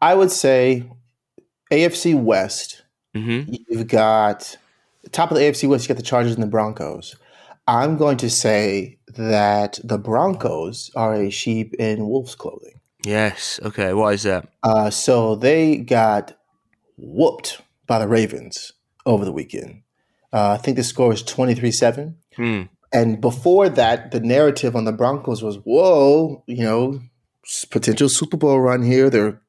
I 0.00 0.14
would 0.14 0.30
say 0.30 0.84
AFC 1.70 2.20
West. 2.20 2.82
hmm 3.14 3.42
You've 3.68 3.88
got 3.88 4.56
top 5.10 5.30
of 5.30 5.36
the 5.36 5.42
AFC 5.44 5.68
West. 5.68 5.84
You 5.84 5.94
got 5.94 5.96
the 5.96 6.02
Chargers 6.06 6.34
and 6.34 6.42
the 6.42 6.46
Broncos. 6.48 7.16
I'm 7.68 7.96
going 7.96 8.16
to 8.18 8.28
say 8.30 8.98
that 9.16 9.78
the 9.84 9.98
Broncos 9.98 10.90
are 10.96 11.14
a 11.14 11.30
sheep 11.30 11.74
in 11.74 12.08
wolf's 12.08 12.34
clothing. 12.34 12.80
Yes. 13.04 13.58
Okay. 13.64 13.92
Why 13.94 14.12
is 14.12 14.22
that? 14.24 14.48
Uh, 14.62 14.90
so 14.90 15.34
they 15.36 15.76
got 15.78 16.36
whooped 16.96 17.61
by 17.86 17.98
the 17.98 18.08
Ravens 18.08 18.72
over 19.06 19.24
the 19.24 19.32
weekend. 19.32 19.82
Uh, 20.32 20.50
I 20.52 20.56
think 20.56 20.76
the 20.76 20.84
score 20.84 21.08
was 21.08 21.22
23 21.22 21.70
7. 21.70 22.16
Hmm. 22.36 22.62
And 22.92 23.20
before 23.20 23.68
that, 23.70 24.10
the 24.10 24.20
narrative 24.20 24.76
on 24.76 24.84
the 24.84 24.92
Broncos 24.92 25.42
was, 25.42 25.56
whoa, 25.64 26.42
you 26.46 26.62
know, 26.62 27.00
potential 27.70 28.08
Super 28.08 28.36
Bowl 28.36 28.60
run 28.60 28.82
here. 28.82 29.08
They're 29.08 29.40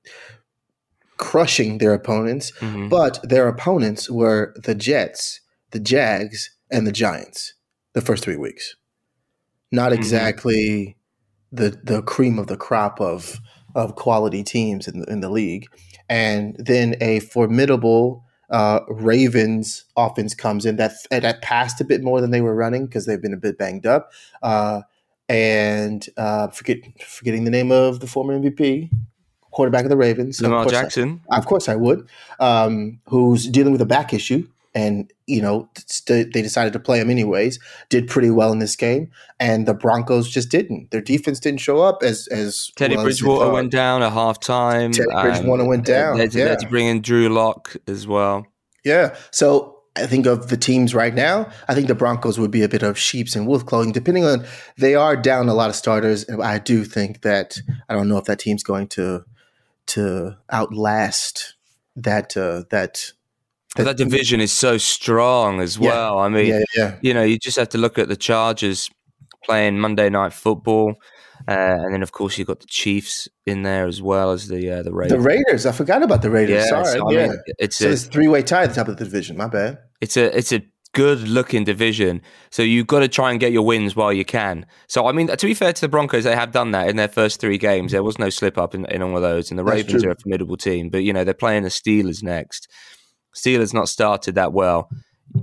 crushing 1.17 1.77
their 1.77 1.93
opponents. 1.93 2.51
Mhm. 2.59 2.89
But 2.89 3.19
their 3.23 3.47
opponents 3.47 4.09
were 4.09 4.53
the 4.61 4.75
Jets, 4.75 5.41
the 5.71 5.79
Jags, 5.79 6.51
and 6.71 6.87
the 6.87 6.91
Giants 6.91 7.53
the 7.93 8.01
first 8.01 8.23
three 8.23 8.37
weeks. 8.37 8.75
Not 9.71 9.91
Mhm. 9.91 9.95
exactly 9.95 10.97
the 11.51 11.79
the 11.83 12.01
cream 12.01 12.39
of 12.39 12.47
the 12.47 12.57
crop 12.57 12.99
of 12.99 13.39
of 13.75 13.95
quality 13.95 14.43
teams 14.43 14.87
in 14.87 14.99
the, 15.01 15.05
in 15.11 15.19
the 15.21 15.29
league. 15.29 15.67
And 16.09 16.55
then 16.59 16.95
a 17.01 17.19
formidable 17.21 18.23
uh, 18.49 18.81
Ravens 18.87 19.85
offense 19.97 20.35
comes 20.35 20.65
in 20.65 20.75
that 20.75 20.91
that 21.09 21.41
passed 21.41 21.81
a 21.81 21.83
bit 21.83 22.03
more 22.03 22.21
than 22.21 22.31
they 22.31 22.41
were 22.41 22.53
running 22.55 22.85
because 22.85 23.05
they've 23.05 23.21
been 23.21 23.33
a 23.33 23.37
bit 23.37 23.57
banged 23.57 23.85
up. 23.85 24.11
Uh, 24.43 24.81
and 25.29 26.07
uh, 26.17 26.47
forget 26.49 26.77
forgetting 27.05 27.45
the 27.45 27.51
name 27.51 27.71
of 27.71 27.99
the 27.99 28.07
former 28.07 28.37
MVP 28.37 28.89
quarterback 29.51 29.83
of 29.85 29.89
the 29.89 29.97
Ravens, 29.97 30.39
Of 30.39 30.45
Lamar 30.45 30.63
course 30.63 30.75
I- 30.75 30.81
Jackson. 30.81 31.21
of 31.31 31.45
course, 31.45 31.69
I 31.69 31.75
would. 31.75 32.07
Um, 32.39 32.99
who's 33.07 33.47
dealing 33.47 33.71
with 33.71 33.81
a 33.81 33.85
back 33.85 34.13
issue, 34.13 34.47
and 34.75 35.11
you 35.27 35.41
know 35.41 35.69
st- 35.87 36.33
they 36.33 36.41
decided 36.41 36.73
to 36.73 36.79
play 36.79 36.99
him 36.99 37.09
anyways. 37.09 37.59
Did 37.89 38.07
pretty 38.07 38.31
well 38.31 38.51
in 38.51 38.59
this 38.59 38.75
game, 38.75 39.11
and 39.39 39.67
the 39.67 39.73
Broncos 39.73 40.29
just 40.29 40.49
didn't. 40.49 40.91
Their 40.91 41.01
defense 41.01 41.39
didn't 41.39 41.59
show 41.59 41.81
up 41.81 42.01
as 42.03 42.27
as 42.27 42.71
Teddy 42.75 42.95
well 42.95 43.05
Bridgewater 43.05 43.45
thought. 43.45 43.53
went 43.53 43.71
down 43.71 44.01
at 44.01 44.11
half 44.11 44.39
time. 44.39 44.91
Teddy 44.91 45.07
Bridgewater 45.11 45.65
went 45.65 45.85
down, 45.85 46.17
They 46.17 46.23
had, 46.23 46.31
to, 46.31 46.37
they 46.37 46.49
had 46.49 46.59
to 46.59 46.67
bring 46.67 46.87
in 46.87 47.01
Drew 47.01 47.29
Lock 47.29 47.75
as 47.87 48.07
well. 48.07 48.47
Yeah. 48.83 49.15
So 49.31 49.79
I 49.95 50.07
think 50.07 50.25
of 50.25 50.49
the 50.49 50.57
teams 50.57 50.95
right 50.95 51.13
now, 51.13 51.49
I 51.67 51.75
think 51.75 51.87
the 51.87 51.95
Broncos 51.95 52.39
would 52.39 52.49
be 52.51 52.63
a 52.63 52.69
bit 52.69 52.81
of 52.81 52.97
sheep's 52.97 53.35
and 53.35 53.45
wolf 53.45 53.65
clothing, 53.65 53.91
depending 53.91 54.25
on 54.25 54.43
they 54.77 54.95
are 54.95 55.15
down 55.15 55.49
a 55.49 55.53
lot 55.53 55.69
of 55.69 55.75
starters. 55.75 56.23
And 56.23 56.41
I 56.41 56.57
do 56.57 56.83
think 56.83 57.21
that 57.21 57.59
I 57.87 57.93
don't 57.93 58.09
know 58.09 58.17
if 58.17 58.25
that 58.25 58.39
team's 58.39 58.63
going 58.63 58.87
to 58.89 59.23
to 59.87 60.37
outlast 60.51 61.53
that 61.95 62.35
uh, 62.35 62.63
that. 62.71 63.11
That 63.75 63.97
division 63.97 64.39
is 64.39 64.51
so 64.51 64.77
strong 64.77 65.59
as 65.61 65.77
Yeah. 65.77 65.89
well. 65.89 66.19
I 66.19 66.29
mean, 66.29 66.47
Yeah, 66.47 66.59
yeah. 66.75 66.95
you 67.01 67.13
know, 67.13 67.23
you 67.23 67.37
just 67.39 67.57
have 67.57 67.69
to 67.69 67.77
look 67.77 67.97
at 67.97 68.07
the 68.07 68.15
Chargers 68.15 68.89
playing 69.43 69.79
Monday 69.79 70.09
Night 70.09 70.31
Football, 70.33 70.95
uh, 71.47 71.51
and 71.51 71.93
then 71.93 72.03
of 72.03 72.11
course 72.11 72.37
you've 72.37 72.47
got 72.47 72.59
the 72.59 72.67
Chiefs 72.67 73.27
in 73.45 73.63
there 73.63 73.87
as 73.87 74.01
well 74.01 74.31
as 74.31 74.47
the 74.47 74.69
uh, 74.69 74.83
the 74.83 74.93
Raiders. 74.93 75.11
The 75.17 75.19
Raiders. 75.19 75.65
I 75.65 75.71
forgot 75.71 76.03
about 76.03 76.21
the 76.21 76.29
Raiders. 76.29 76.63
Yeah, 76.63 76.83
Sorry. 76.83 76.99
so, 76.99 77.11
yeah. 77.11 77.27
mean, 77.29 77.37
it's 77.59 77.77
so 77.77 77.87
a 77.89 77.91
it's 77.91 78.03
three 78.05 78.27
way 78.27 78.41
tie 78.43 78.63
at 78.63 78.69
the 78.69 78.75
top 78.75 78.87
of 78.87 78.97
the 78.97 79.03
division. 79.03 79.35
My 79.37 79.47
bad. 79.47 79.79
it's 80.01 80.15
a 80.17 80.35
it's 80.37 80.51
a 80.53 80.61
good 80.93 81.27
looking 81.27 81.63
division. 81.63 82.21
So 82.51 82.61
you've 82.61 82.85
got 82.85 82.99
to 82.99 83.07
try 83.07 83.31
and 83.31 83.39
get 83.39 83.51
your 83.51 83.63
wins 83.65 83.95
while 83.95 84.13
you 84.13 84.23
can. 84.23 84.65
So 84.87 85.07
I 85.07 85.11
mean, 85.11 85.27
to 85.27 85.45
be 85.47 85.55
fair 85.55 85.73
to 85.73 85.81
the 85.81 85.89
Broncos, 85.89 86.23
they 86.23 86.35
have 86.35 86.51
done 86.51 86.69
that 86.71 86.87
in 86.87 86.95
their 86.95 87.07
first 87.07 87.39
three 87.41 87.57
games. 87.57 87.91
There 87.91 88.03
was 88.03 88.19
no 88.19 88.29
slip 88.29 88.57
up 88.59 88.75
in, 88.75 88.85
in 88.85 89.01
all 89.01 89.15
of 89.15 89.23
those, 89.23 89.49
and 89.49 89.57
the 89.59 89.63
That's 89.63 89.77
Ravens 89.77 90.03
true. 90.03 90.11
are 90.11 90.13
a 90.13 90.17
formidable 90.19 90.55
team. 90.57 90.89
But 90.89 90.99
you 91.03 91.11
know 91.11 91.23
they're 91.23 91.33
playing 91.33 91.63
the 91.63 91.69
Steelers 91.69 92.21
next. 92.23 92.69
Steelers 93.35 93.73
not 93.73 93.89
started 93.89 94.35
that 94.35 94.53
well. 94.53 94.89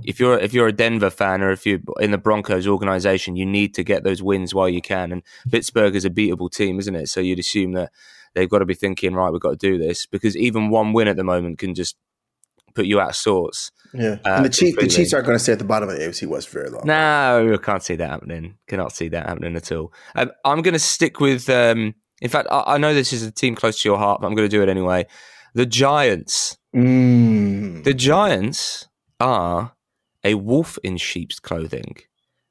If 0.03 0.19
you're 0.19 0.37
if 0.37 0.53
you're 0.53 0.67
a 0.67 0.73
Denver 0.73 1.09
fan 1.09 1.41
or 1.41 1.51
if 1.51 1.65
you're 1.65 1.79
in 1.99 2.11
the 2.11 2.17
Broncos 2.17 2.67
organization, 2.67 3.35
you 3.35 3.45
need 3.45 3.73
to 3.75 3.83
get 3.83 4.03
those 4.03 4.23
wins 4.23 4.53
while 4.53 4.69
you 4.69 4.81
can. 4.81 5.11
And 5.11 5.21
Pittsburgh 5.51 5.95
is 5.95 6.05
a 6.05 6.09
beatable 6.09 6.51
team, 6.51 6.79
isn't 6.79 6.95
it? 6.95 7.09
So 7.09 7.19
you'd 7.19 7.39
assume 7.39 7.73
that 7.73 7.91
they've 8.33 8.49
got 8.49 8.59
to 8.59 8.65
be 8.65 8.73
thinking, 8.73 9.13
right, 9.13 9.31
we've 9.31 9.41
got 9.41 9.51
to 9.51 9.55
do 9.57 9.77
this 9.77 10.05
because 10.05 10.37
even 10.37 10.69
one 10.69 10.93
win 10.93 11.07
at 11.07 11.17
the 11.17 11.23
moment 11.23 11.59
can 11.59 11.75
just 11.75 11.97
put 12.73 12.85
you 12.85 12.99
out 12.99 13.09
of 13.09 13.15
sorts. 13.15 13.71
Yeah. 13.93 14.17
Uh, 14.25 14.35
and 14.35 14.45
the 14.45 14.49
Chiefs, 14.49 14.77
the. 14.79 14.87
Chiefs 14.87 15.13
aren't 15.13 15.25
going 15.25 15.37
to 15.37 15.43
stay 15.43 15.51
at 15.51 15.59
the 15.59 15.65
bottom 15.65 15.89
of 15.89 15.97
the 15.97 16.03
AFC 16.03 16.27
West 16.27 16.49
for 16.49 16.59
very 16.59 16.69
long. 16.69 16.83
No, 16.85 17.53
I 17.53 17.57
can't 17.57 17.83
see 17.83 17.95
that 17.95 18.09
happening. 18.09 18.57
Cannot 18.67 18.93
see 18.93 19.09
that 19.09 19.27
happening 19.27 19.55
at 19.55 19.71
all. 19.71 19.93
Um, 20.15 20.31
I'm 20.45 20.61
going 20.61 20.73
to 20.73 20.79
stick 20.79 21.19
with. 21.19 21.49
Um, 21.49 21.95
in 22.21 22.29
fact, 22.29 22.47
I, 22.51 22.63
I 22.67 22.77
know 22.77 22.93
this 22.93 23.13
is 23.13 23.23
a 23.23 23.31
team 23.31 23.55
close 23.55 23.81
to 23.81 23.89
your 23.89 23.97
heart, 23.97 24.21
but 24.21 24.27
I'm 24.27 24.35
going 24.35 24.47
to 24.47 24.55
do 24.55 24.61
it 24.63 24.69
anyway. 24.69 25.05
The 25.53 25.65
Giants. 25.65 26.57
Mm. 26.75 27.83
The 27.83 27.93
Giants 27.93 28.87
are 29.19 29.73
a 30.23 30.35
wolf 30.35 30.77
in 30.83 30.97
sheep's 30.97 31.39
clothing. 31.39 31.97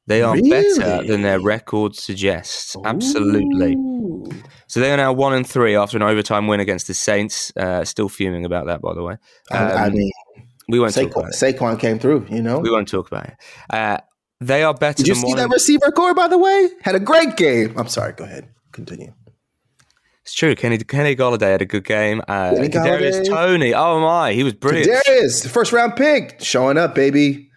They 0.07 0.23
are 0.23 0.35
Really? 0.35 0.51
better 0.51 1.03
than 1.07 1.23
their 1.23 1.41
record 1.41 1.95
suggests. 1.95 2.75
Absolutely. 2.85 3.75
Ooh. 3.75 4.27
So 4.67 4.81
they 4.81 4.91
are 4.93 4.97
now 4.97 5.13
one 5.13 5.33
and 5.35 5.47
three 5.47 5.77
after 5.77 5.97
an 5.97 6.03
overtime 6.03 6.47
win 6.49 6.59
against 6.61 6.87
the 6.89 6.95
Saints. 6.95 7.53
Uh, 7.57 7.85
still 7.85 8.09
fuming 8.09 8.45
about 8.45 8.67
that, 8.67 8.81
by 8.81 8.95
the 8.95 9.03
way. 9.03 9.17
I, 9.51 9.57
I 9.57 9.87
Um, 9.87 9.93
mean, 9.95 10.11
We 10.69 10.81
won't 10.81 10.95
talk 10.95 11.05
Saquon, 11.11 11.17
about 11.17 11.31
it. 11.31 11.35
Saquon 11.59 11.79
came 11.81 11.99
through. 11.99 12.27
You 12.31 12.43
know. 12.43 12.59
We 12.59 12.71
won't 12.71 12.89
talk 12.89 13.07
about 13.09 13.27
it. 13.27 13.35
Uh, 13.69 13.99
they 14.41 14.63
are 14.63 14.75
better 14.75 14.97
Did 15.03 15.09
you 15.09 15.15
see 15.15 15.35
that 15.35 15.49
receiver 15.51 15.91
corps? 15.93 16.15
By 16.15 16.29
the 16.29 16.39
way, 16.39 16.71
had 16.83 16.95
a 16.95 17.01
great 17.01 17.37
game. 17.37 17.75
I'm 17.77 17.89
sorry. 17.89 18.13
Go 18.13 18.25
ahead. 18.25 18.49
Continue. 18.73 19.13
It's 20.23 20.35
true. 20.35 20.55
Kenny 20.55 20.79
Kenny 20.79 21.17
Golladay 21.17 21.51
had 21.53 21.63
a 21.63 21.67
good 21.67 21.85
game. 21.85 22.21
Uh, 22.29 22.51
Kadarius 22.53 23.27
Toney. 23.27 23.73
Oh 23.75 24.01
my, 24.01 24.33
he 24.33 24.43
was 24.45 24.53
brilliant. 24.55 25.03
Darius, 25.07 25.43
the 25.43 25.49
first 25.49 25.73
round 25.73 25.97
pick, 25.97 26.37
showing 26.41 26.77
up, 26.77 26.95
baby. 26.95 27.49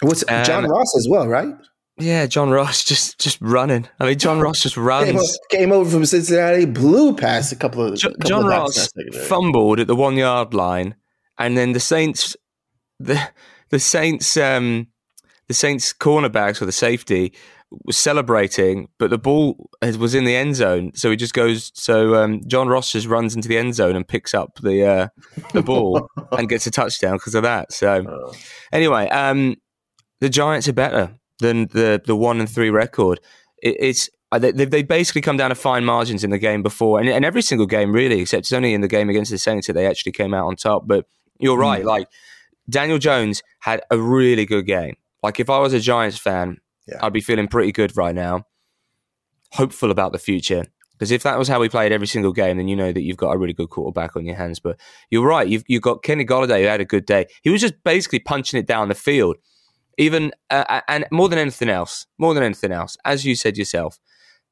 What's 0.00 0.24
John 0.24 0.64
Um, 0.64 0.70
Ross 0.70 0.96
as 0.96 1.06
well, 1.08 1.28
right? 1.28 1.54
Yeah, 1.98 2.26
John 2.26 2.50
Ross 2.50 2.82
just 2.92 3.18
just 3.20 3.38
running. 3.40 3.86
I 4.00 4.06
mean, 4.06 4.18
John 4.18 4.40
Ross 4.40 4.62
just 4.62 4.74
Came, 4.76 4.84
runs. 4.84 5.38
came 5.50 5.72
over 5.72 5.88
from 5.90 6.04
Cincinnati, 6.06 6.64
blew 6.64 7.14
past 7.14 7.52
a 7.52 7.56
couple 7.56 7.82
of 7.86 7.96
Jo- 7.96 8.08
couple 8.10 8.28
John 8.28 8.42
of 8.44 8.48
Ross 8.48 8.76
in 8.76 8.82
that 8.82 8.90
secondary. 9.12 9.24
fumbled 9.28 9.80
at 9.80 9.86
the 9.86 9.96
one 9.96 10.16
yard 10.16 10.54
line, 10.54 10.96
and 11.38 11.56
then 11.56 11.72
the 11.72 11.80
Saints, 11.80 12.36
the 12.98 13.20
the 13.68 13.78
Saints, 13.78 14.36
um, 14.36 14.88
the 15.48 15.54
Saints 15.54 15.92
cornerbacks 15.92 16.60
or 16.60 16.66
the 16.66 16.72
safety 16.72 17.32
was 17.84 17.96
celebrating, 17.96 18.88
but 18.98 19.10
the 19.10 19.18
ball 19.18 19.70
has- 19.82 19.98
was 19.98 20.14
in 20.14 20.24
the 20.24 20.34
end 20.36 20.56
zone, 20.56 20.92
so 20.94 21.10
he 21.10 21.16
just 21.16 21.34
goes. 21.34 21.70
So 21.74 22.14
um, 22.16 22.40
John 22.46 22.68
Ross 22.68 22.92
just 22.92 23.06
runs 23.06 23.34
into 23.34 23.48
the 23.48 23.58
end 23.58 23.74
zone 23.74 23.96
and 23.96 24.06
picks 24.06 24.34
up 24.34 24.58
the 24.62 24.86
uh, 24.86 25.08
the 25.52 25.62
ball 25.62 26.08
and 26.32 26.48
gets 26.48 26.66
a 26.66 26.70
touchdown 26.70 27.14
because 27.14 27.34
of 27.34 27.42
that. 27.42 27.72
So 27.72 28.04
Oh. 28.08 28.32
anyway, 28.72 29.08
um, 29.08 29.56
the 30.20 30.28
Giants 30.28 30.68
are 30.68 30.72
better 30.72 31.14
than 31.40 31.66
the 31.68 32.00
the 32.04 32.16
one 32.16 32.40
and 32.40 32.48
three 32.48 32.70
record. 32.70 33.20
It, 33.62 33.76
it's 33.80 34.10
uh, 34.32 34.38
they, 34.38 34.52
they 34.52 34.64
they 34.64 34.82
basically 34.82 35.20
come 35.20 35.36
down 35.36 35.50
to 35.50 35.54
fine 35.54 35.84
margins 35.84 36.24
in 36.24 36.30
the 36.30 36.38
game 36.38 36.62
before, 36.62 37.00
and, 37.00 37.08
and 37.08 37.24
every 37.24 37.42
single 37.42 37.66
game 37.66 37.92
really, 37.92 38.20
except 38.20 38.40
it's 38.40 38.52
only 38.52 38.74
in 38.74 38.80
the 38.80 38.88
game 38.88 39.10
against 39.10 39.30
the 39.30 39.38
Saints 39.38 39.66
that 39.66 39.72
they 39.74 39.86
actually 39.86 40.12
came 40.12 40.32
out 40.34 40.46
on 40.46 40.56
top. 40.56 40.86
But 40.86 41.06
you're 41.38 41.58
right, 41.58 41.84
like 41.84 42.08
Daniel 42.68 42.98
Jones 42.98 43.42
had 43.60 43.82
a 43.90 43.98
really 43.98 44.46
good 44.46 44.66
game. 44.66 44.94
Like 45.22 45.38
if 45.38 45.48
I 45.50 45.58
was 45.58 45.72
a 45.72 45.80
Giants 45.80 46.18
fan, 46.18 46.58
Yeah. 46.86 46.98
I'd 47.02 47.12
be 47.12 47.20
feeling 47.20 47.48
pretty 47.48 47.72
good 47.72 47.96
right 47.96 48.14
now, 48.14 48.46
hopeful 49.52 49.90
about 49.90 50.12
the 50.12 50.18
future. 50.18 50.64
Because 50.92 51.10
if 51.10 51.24
that 51.24 51.38
was 51.38 51.48
how 51.48 51.58
we 51.60 51.68
played 51.68 51.90
every 51.90 52.06
single 52.06 52.32
game, 52.32 52.58
then 52.58 52.68
you 52.68 52.76
know 52.76 52.92
that 52.92 53.02
you've 53.02 53.16
got 53.16 53.32
a 53.34 53.38
really 53.38 53.52
good 53.52 53.70
quarterback 53.70 54.14
on 54.14 54.24
your 54.24 54.36
hands. 54.36 54.60
But 54.60 54.78
you're 55.10 55.26
right, 55.26 55.48
you've 55.48 55.64
you've 55.66 55.82
got 55.82 56.02
Kenny 56.04 56.24
Golladay 56.24 56.60
who 56.60 56.66
had 56.68 56.80
a 56.80 56.84
good 56.84 57.06
day. 57.06 57.26
He 57.42 57.50
was 57.50 57.60
just 57.60 57.74
basically 57.82 58.20
punching 58.20 58.60
it 58.60 58.66
down 58.66 58.88
the 58.88 58.94
field, 58.94 59.36
even 59.98 60.32
uh, 60.50 60.80
and 60.86 61.04
more 61.10 61.28
than 61.28 61.40
anything 61.40 61.68
else, 61.68 62.06
more 62.18 62.34
than 62.34 62.44
anything 62.44 62.70
else, 62.70 62.96
as 63.04 63.24
you 63.24 63.34
said 63.34 63.56
yourself, 63.58 63.98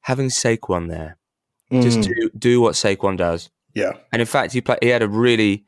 having 0.01 0.29
Saquon 0.29 0.89
there, 0.89 1.19
just 1.83 2.01
Mm, 2.01 2.05
do 2.09 2.31
do 2.37 2.61
what 2.61 2.75
Saquon 2.75 3.17
does. 3.17 3.51
yeah. 3.75 3.93
And 4.13 4.21
in 4.21 4.27
fact, 4.27 4.53
he 4.53 4.61
play, 4.61 4.79
he 4.83 4.89
had 4.89 5.03
a 5.03 5.09
really 5.09 5.65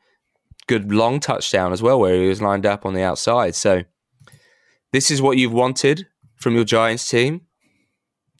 good 0.67 0.91
long 0.91 1.21
touchdown 1.21 1.71
as 1.71 1.81
well, 1.81 1.97
where 1.99 2.15
he 2.21 2.27
was 2.27 2.41
lined 2.41 2.65
up 2.65 2.85
on 2.85 2.93
the 2.93 3.03
outside. 3.03 3.55
So 3.55 3.83
this 4.91 5.09
is 5.11 5.21
what 5.21 5.37
you've 5.37 5.53
wanted 5.53 6.07
from 6.43 6.55
your 6.55 6.63
Giants 6.65 7.07
team, 7.09 7.41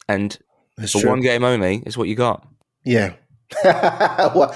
and 0.07 0.37
That's 0.77 0.91
for 0.91 1.01
true. 1.01 1.09
one 1.09 1.21
game 1.21 1.43
only 1.43 1.81
is 1.85 1.97
what 1.97 2.07
you 2.07 2.15
got. 2.15 2.45
Yeah. 2.85 3.13
well, 3.63 4.49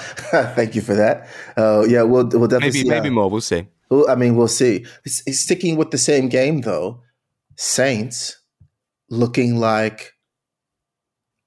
thank 0.55 0.75
you 0.75 0.81
for 0.81 0.93
that. 0.95 1.27
Uh, 1.57 1.85
yeah, 1.87 2.01
we'll 2.03 2.27
we'll 2.27 2.47
definitely 2.47 2.79
Maybe 2.79 2.83
see. 2.83 2.89
maybe 2.89 3.09
uh, 3.09 3.13
more. 3.13 3.29
We'll 3.29 3.41
see. 3.41 3.67
well, 3.89 4.09
I 4.09 4.15
mean, 4.15 4.35
we'll 4.35 4.47
see. 4.47 4.85
S- 5.05 5.23
Sticking 5.39 5.75
with 5.77 5.91
the 5.91 5.97
same 5.97 6.29
game 6.29 6.61
though, 6.61 7.01
Saints 7.55 8.37
looking 9.09 9.57
like 9.57 10.13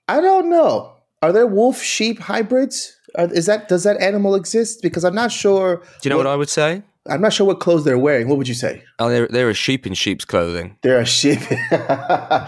I 0.09 0.21
don't 0.21 0.49
know. 0.50 0.95
Are 1.23 1.33
there 1.33 1.47
wolf 1.47 1.83
sheep 1.83 2.19
hybrids? 2.19 2.97
Is 3.19 3.47
that 3.47 3.69
does 3.69 3.83
that 3.85 4.00
animal 4.00 4.35
exist? 4.35 4.80
Because 4.83 5.04
I'm 5.04 5.14
not 5.14 5.33
sure. 5.33 5.76
Do 6.00 6.09
you 6.09 6.11
know 6.11 6.16
what 6.16 6.26
I 6.26 6.37
would 6.37 6.49
say? 6.49 6.83
I'm 7.09 7.23
not 7.23 7.33
sure 7.33 7.47
what 7.47 7.61
clothes 7.61 7.85
they're 7.85 7.99
wearing. 7.99 8.28
What 8.28 8.37
would 8.37 8.47
you 8.49 8.54
say? 8.54 8.85
Oh, 8.99 9.09
they're, 9.09 9.26
they're 9.26 9.49
a 9.49 9.54
sheep 9.54 9.87
in 9.87 9.95
sheep's 9.95 10.26
clothing. 10.26 10.76
They're 10.83 11.00
a 11.00 11.07
sheep. 11.07 11.40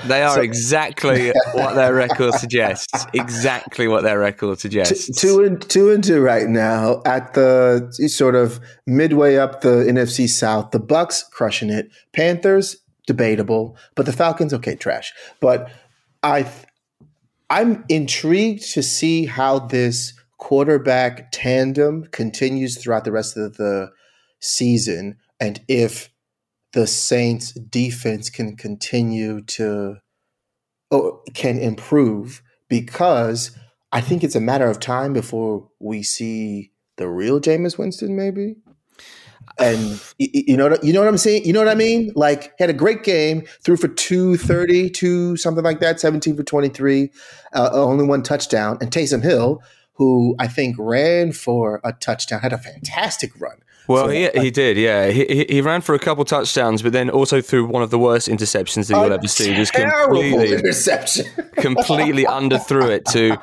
They 0.05 0.23
are 0.23 0.43
exactly 0.43 1.33
what 1.55 1.75
their 1.75 1.95
record 1.95 2.35
suggests. 2.35 3.07
Exactly 3.15 3.89
what 3.89 4.03
their 4.03 4.19
record 4.19 4.59
suggests. 4.59 5.21
Two 5.21 5.43
and 5.43 5.61
two 5.71 5.91
and 5.91 6.03
two 6.03 6.21
right 6.21 6.49
now 6.49 7.01
at 7.07 7.35
the 7.35 7.89
sort 8.09 8.35
of 8.35 8.61
midway 8.87 9.37
up 9.37 9.61
the 9.61 9.85
NFC 9.85 10.29
South. 10.29 10.71
The 10.73 10.81
Bucks 10.81 11.25
crushing 11.33 11.71
it. 11.71 11.91
Panthers 12.13 12.77
debatable, 13.07 13.77
but 13.95 14.07
the 14.07 14.13
Falcons 14.13 14.53
okay 14.53 14.75
trash. 14.75 15.13
But 15.41 15.71
I 16.23 16.51
I'm 17.49 17.85
intrigued 17.89 18.73
to 18.73 18.83
see 18.83 19.27
how 19.27 19.61
this 19.61 20.15
quarterback 20.39 21.29
tandem 21.33 22.09
continues 22.11 22.77
throughout 22.77 23.05
the 23.05 23.13
rest 23.13 23.37
of 23.37 23.57
the 23.57 23.91
season 24.43 25.17
and 25.41 25.61
if 25.69 26.11
the 26.73 26.87
Saints 26.87 27.53
defense 27.53 28.29
can 28.31 28.57
continue 28.57 29.41
to 29.43 29.97
or 30.91 31.21
can 31.35 31.59
improve 31.59 32.43
because 32.69 33.57
I 33.93 34.01
think 34.01 34.25
it's 34.25 34.35
a 34.35 34.41
matter 34.41 34.67
of 34.67 34.81
time 34.81 35.13
before 35.13 35.69
we 35.81 36.03
see 36.03 36.73
the 36.97 37.09
real 37.09 37.41
Jameis 37.41 37.79
Winston, 37.79 38.17
maybe. 38.17 38.57
And 39.59 40.01
you 40.19 40.57
know, 40.57 40.69
what- 40.71 40.85
you 40.85 40.93
know 40.93 41.01
what 41.01 41.09
I'm 41.09 41.19
saying. 41.19 41.45
You 41.45 41.53
know 41.53 41.59
what 41.61 41.69
I 41.69 41.75
mean. 41.75 42.11
Like, 42.15 42.53
had 42.59 42.71
a 42.71 42.75
great 42.75 43.03
game, 43.03 43.43
threw 43.63 43.77
for 43.77 43.89
230, 43.89 44.91
two 44.91 45.37
something 45.37 45.65
like 45.65 45.81
that, 45.81 46.01
17 46.01 46.37
for 46.37 46.43
23, 46.43 47.11
uh, 47.55 47.71
only 47.73 48.05
one 48.07 48.23
touchdown. 48.23 48.79
And 48.81 48.91
Taysom 48.91 49.23
Hill, 49.23 49.63
who 49.95 50.35
I 50.39 50.49
think 50.49 50.77
ran 50.79 51.33
for 51.33 51.81
a 51.85 51.93
touchdown, 51.93 52.41
had 52.41 52.53
a 52.55 52.59
fantastic 52.59 53.39
run. 53.39 53.59
Well, 53.89 54.07
So, 54.07 54.11
he, 54.11 54.29
he 54.35 54.51
did, 54.51 54.77
yeah. 54.77 55.09
He, 55.09 55.25
he 55.25 55.47
he 55.49 55.61
ran 55.61 55.81
for 55.81 55.95
a 55.95 55.99
couple 55.99 56.25
touchdowns, 56.25 56.83
but 56.83 56.93
then 56.93 57.11
also 57.11 57.41
threw 57.41 57.67
one 57.67 57.83
of 57.83 57.91
the 57.91 57.99
worst 57.99 58.29
interceptions 58.29 58.89
that 58.89 59.03
you'll 59.03 59.13
ever 59.13 59.27
see. 59.27 59.55
Just 59.55 59.73
completely, 59.73 60.53
interception. 60.53 61.27
completely 61.57 62.25
underthrew 62.25 62.89
it 62.89 63.05
to 63.07 63.39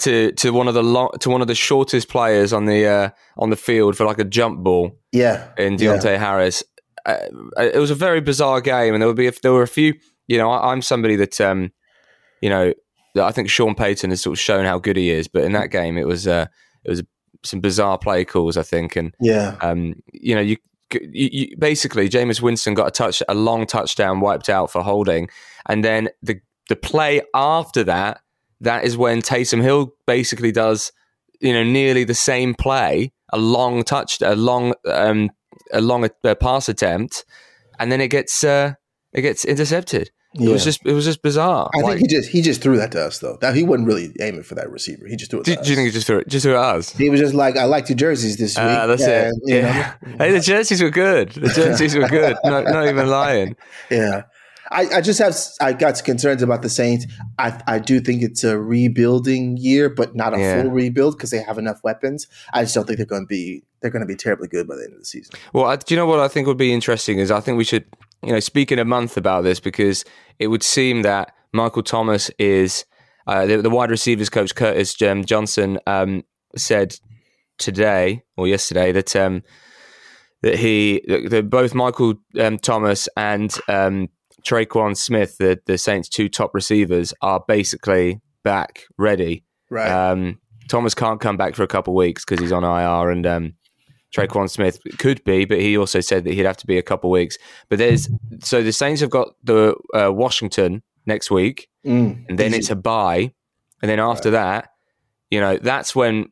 to 0.00 0.32
to 0.32 0.50
one 0.50 0.68
of 0.68 0.74
the 0.74 0.82
long, 0.82 1.10
to 1.20 1.30
one 1.30 1.40
of 1.40 1.48
the 1.48 1.54
shortest 1.54 2.08
players 2.08 2.52
on 2.52 2.66
the 2.66 2.86
uh, 2.86 3.10
on 3.36 3.50
the 3.50 3.56
field 3.56 3.96
for 3.96 4.04
like 4.06 4.18
a 4.18 4.24
jump 4.24 4.62
ball 4.62 4.98
yeah, 5.12 5.48
in 5.58 5.74
yeah. 5.74 5.96
Deonte 5.96 6.18
Harris. 6.18 6.62
Uh, 7.06 7.16
it 7.58 7.78
was 7.78 7.90
a 7.90 7.94
very 7.94 8.20
bizarre 8.20 8.60
game, 8.60 8.94
and 8.94 9.02
there 9.02 9.08
would 9.08 9.16
be 9.16 9.26
if 9.26 9.42
there 9.42 9.52
were 9.52 9.62
a 9.62 9.68
few. 9.68 9.94
You 10.28 10.38
know, 10.38 10.50
I, 10.50 10.72
I'm 10.72 10.82
somebody 10.82 11.16
that 11.16 11.40
um, 11.40 11.72
you 12.40 12.48
know, 12.48 12.72
that 13.14 13.24
I 13.24 13.32
think 13.32 13.50
Sean 13.50 13.74
Payton 13.74 14.10
has 14.10 14.20
sort 14.20 14.36
of 14.36 14.40
shown 14.40 14.64
how 14.64 14.78
good 14.78 14.96
he 14.96 15.10
is, 15.10 15.28
but 15.28 15.44
in 15.44 15.52
that 15.52 15.70
game, 15.70 15.98
it 15.98 16.06
was 16.06 16.26
uh, 16.26 16.46
it 16.84 16.90
was 16.90 17.02
some 17.42 17.60
bizarre 17.60 17.98
play 17.98 18.24
calls, 18.24 18.56
I 18.56 18.62
think, 18.62 18.96
and 18.96 19.14
yeah. 19.20 19.56
um, 19.60 20.02
you 20.12 20.34
know, 20.34 20.40
you, 20.40 20.56
you, 20.92 21.28
you 21.32 21.56
basically 21.58 22.08
Jameis 22.08 22.40
Winston 22.40 22.74
got 22.74 22.88
a 22.88 22.90
touch, 22.90 23.22
a 23.28 23.34
long 23.34 23.66
touchdown 23.66 24.20
wiped 24.20 24.48
out 24.48 24.70
for 24.70 24.82
holding, 24.82 25.28
and 25.66 25.84
then 25.84 26.08
the 26.22 26.40
the 26.68 26.76
play 26.76 27.20
after 27.34 27.84
that, 27.84 28.20
that 28.60 28.84
is 28.84 28.96
when 28.96 29.20
Taysom 29.22 29.60
Hill 29.62 29.92
basically 30.06 30.52
does, 30.52 30.92
you 31.40 31.52
know, 31.52 31.64
nearly 31.64 32.04
the 32.04 32.14
same 32.14 32.54
play, 32.54 33.12
a 33.32 33.38
long 33.38 33.82
touch, 33.82 34.20
a 34.22 34.36
long, 34.36 34.74
um, 34.86 35.30
a 35.72 35.80
long 35.80 36.08
uh, 36.24 36.34
pass 36.36 36.68
attempt, 36.68 37.24
and 37.78 37.90
then 37.90 38.00
it 38.00 38.08
gets 38.08 38.44
uh, 38.44 38.74
it 39.12 39.22
gets 39.22 39.44
intercepted. 39.44 40.10
It 40.34 40.48
was 40.48 40.62
just 40.62 40.80
it 40.86 40.92
was 40.92 41.04
just 41.04 41.22
bizarre. 41.22 41.68
I 41.74 41.80
Like, 41.80 41.98
think 41.98 42.08
he 42.10 42.16
just 42.16 42.28
he 42.30 42.40
just 42.42 42.62
threw 42.62 42.76
that 42.76 42.92
to 42.92 43.04
us 43.04 43.18
though. 43.18 43.36
That 43.40 43.56
he 43.56 43.64
wasn't 43.64 43.88
really 43.88 44.12
aiming 44.20 44.44
for 44.44 44.54
that 44.54 44.70
receiver. 44.70 45.06
He 45.08 45.16
just 45.16 45.30
threw 45.32 45.40
it. 45.40 45.44
do, 45.46 45.56
to 45.56 45.62
do 45.62 45.70
you 45.70 45.74
think 45.76 45.86
he 45.86 45.92
just 45.92 46.06
threw 46.06 46.18
it 46.18 46.28
just 46.28 46.44
threw 46.44 46.52
it 46.54 46.56
at 46.56 46.76
us? 46.76 46.90
He 46.90 47.10
was 47.10 47.18
just 47.18 47.34
like, 47.34 47.56
I 47.56 47.64
like 47.64 47.88
your 47.88 47.96
jerseys 47.96 48.36
this 48.36 48.56
week. 48.56 48.64
Uh, 48.64 48.86
that's 48.86 49.02
And, 49.02 49.32
it. 49.34 49.34
you 49.46 49.56
Yeah. 49.56 49.94
know, 50.06 50.14
hey, 50.18 50.30
the 50.32 50.38
jerseys 50.40 50.80
were 50.82 50.90
good. 50.90 51.30
The 51.32 51.48
jerseys 51.54 51.96
were 51.96 52.06
good. 52.06 52.36
No, 52.44 52.62
not 52.62 52.86
even 52.88 53.08
lying. 53.08 53.56
yeah. 53.90 54.22
I, 54.72 54.82
I 54.98 55.00
just 55.00 55.18
have 55.18 55.34
I 55.60 55.72
got 55.72 56.00
concerns 56.04 56.42
about 56.44 56.62
the 56.62 56.68
Saints. 56.68 57.04
I 57.38 57.60
I 57.66 57.80
do 57.80 57.98
think 57.98 58.22
it's 58.22 58.44
a 58.44 58.56
rebuilding 58.56 59.56
year, 59.56 59.88
but 59.88 60.14
not 60.14 60.32
a 60.32 60.38
Yeah. 60.38 60.62
full 60.62 60.70
rebuild 60.70 61.16
because 61.16 61.30
they 61.30 61.42
have 61.42 61.58
enough 61.58 61.80
weapons. 61.82 62.28
I 62.52 62.62
just 62.62 62.76
don't 62.76 62.86
think 62.86 62.98
they're 62.98 63.06
going 63.06 63.22
to 63.24 63.26
be 63.26 63.64
they're 63.80 63.90
going 63.90 64.02
to 64.02 64.06
be 64.06 64.14
terribly 64.14 64.46
good 64.46 64.68
by 64.68 64.76
the 64.76 64.84
end 64.84 64.92
of 64.92 65.00
the 65.00 65.06
season. 65.06 65.34
Well, 65.52 65.64
I, 65.64 65.74
do 65.74 65.92
you 65.92 65.96
know 65.96 66.06
what 66.06 66.20
I 66.20 66.28
think 66.28 66.46
would 66.46 66.56
be 66.58 66.72
interesting 66.72 67.18
is 67.18 67.30
I 67.32 67.40
think 67.40 67.56
we 67.58 67.64
should, 67.64 67.86
you 68.22 68.32
know, 68.32 68.40
speak 68.40 68.70
in 68.70 68.78
a 68.78 68.84
month 68.84 69.16
about 69.16 69.44
this 69.44 69.60
because 69.60 70.04
it 70.38 70.48
would 70.48 70.62
seem 70.62 71.02
that 71.02 71.34
Michael 71.52 71.82
Thomas 71.82 72.30
is 72.38 72.84
uh, 73.26 73.46
the, 73.46 73.62
the 73.62 73.70
wide 73.70 73.90
receivers 73.90 74.28
coach 74.28 74.54
Curtis 74.54 75.00
um, 75.02 75.24
Johnson 75.24 75.78
um, 75.86 76.24
said 76.56 76.96
today 77.58 78.22
or 78.36 78.48
yesterday 78.48 78.92
that 78.92 79.14
um, 79.14 79.42
that 80.42 80.58
he 80.58 81.02
that 81.06 81.48
both 81.50 81.74
Michael 81.74 82.14
um, 82.38 82.58
Thomas 82.58 83.08
and 83.16 83.54
um, 83.68 84.08
Tre'Quan 84.44 84.96
Smith, 84.96 85.36
the 85.38 85.60
the 85.66 85.78
Saints' 85.78 86.08
two 86.08 86.28
top 86.28 86.54
receivers, 86.54 87.14
are 87.22 87.42
basically 87.46 88.20
back 88.42 88.84
ready. 88.98 89.44
Right. 89.70 89.90
Um, 89.90 90.40
Thomas 90.68 90.94
can't 90.94 91.20
come 91.20 91.36
back 91.36 91.54
for 91.54 91.62
a 91.62 91.68
couple 91.68 91.92
of 91.92 91.96
weeks 91.96 92.24
because 92.24 92.40
he's 92.40 92.52
on 92.52 92.64
IR, 92.64 93.10
and 93.10 93.26
um, 93.26 93.54
Tre'Quan 94.14 94.50
Smith 94.50 94.80
could 94.98 95.22
be, 95.24 95.44
but 95.44 95.60
he 95.60 95.76
also 95.78 96.00
said 96.00 96.24
that 96.24 96.34
he'd 96.34 96.44
have 96.46 96.56
to 96.58 96.66
be 96.66 96.78
a 96.78 96.82
couple 96.82 97.10
weeks. 97.10 97.38
But 97.68 97.78
there's 97.78 98.08
so 98.42 98.62
the 98.62 98.72
Saints 98.72 99.00
have 99.00 99.10
got 99.10 99.28
the 99.44 99.74
uh, 99.94 100.12
Washington 100.12 100.82
next 101.06 101.30
week, 101.30 101.68
Mm. 101.86 102.26
and 102.28 102.38
then 102.38 102.52
it's 102.52 102.68
a 102.70 102.76
bye, 102.76 103.32
and 103.80 103.90
then 103.90 103.98
after 104.00 104.30
that, 104.32 104.68
you 105.30 105.40
know, 105.40 105.56
that's 105.56 105.94
when 105.96 106.30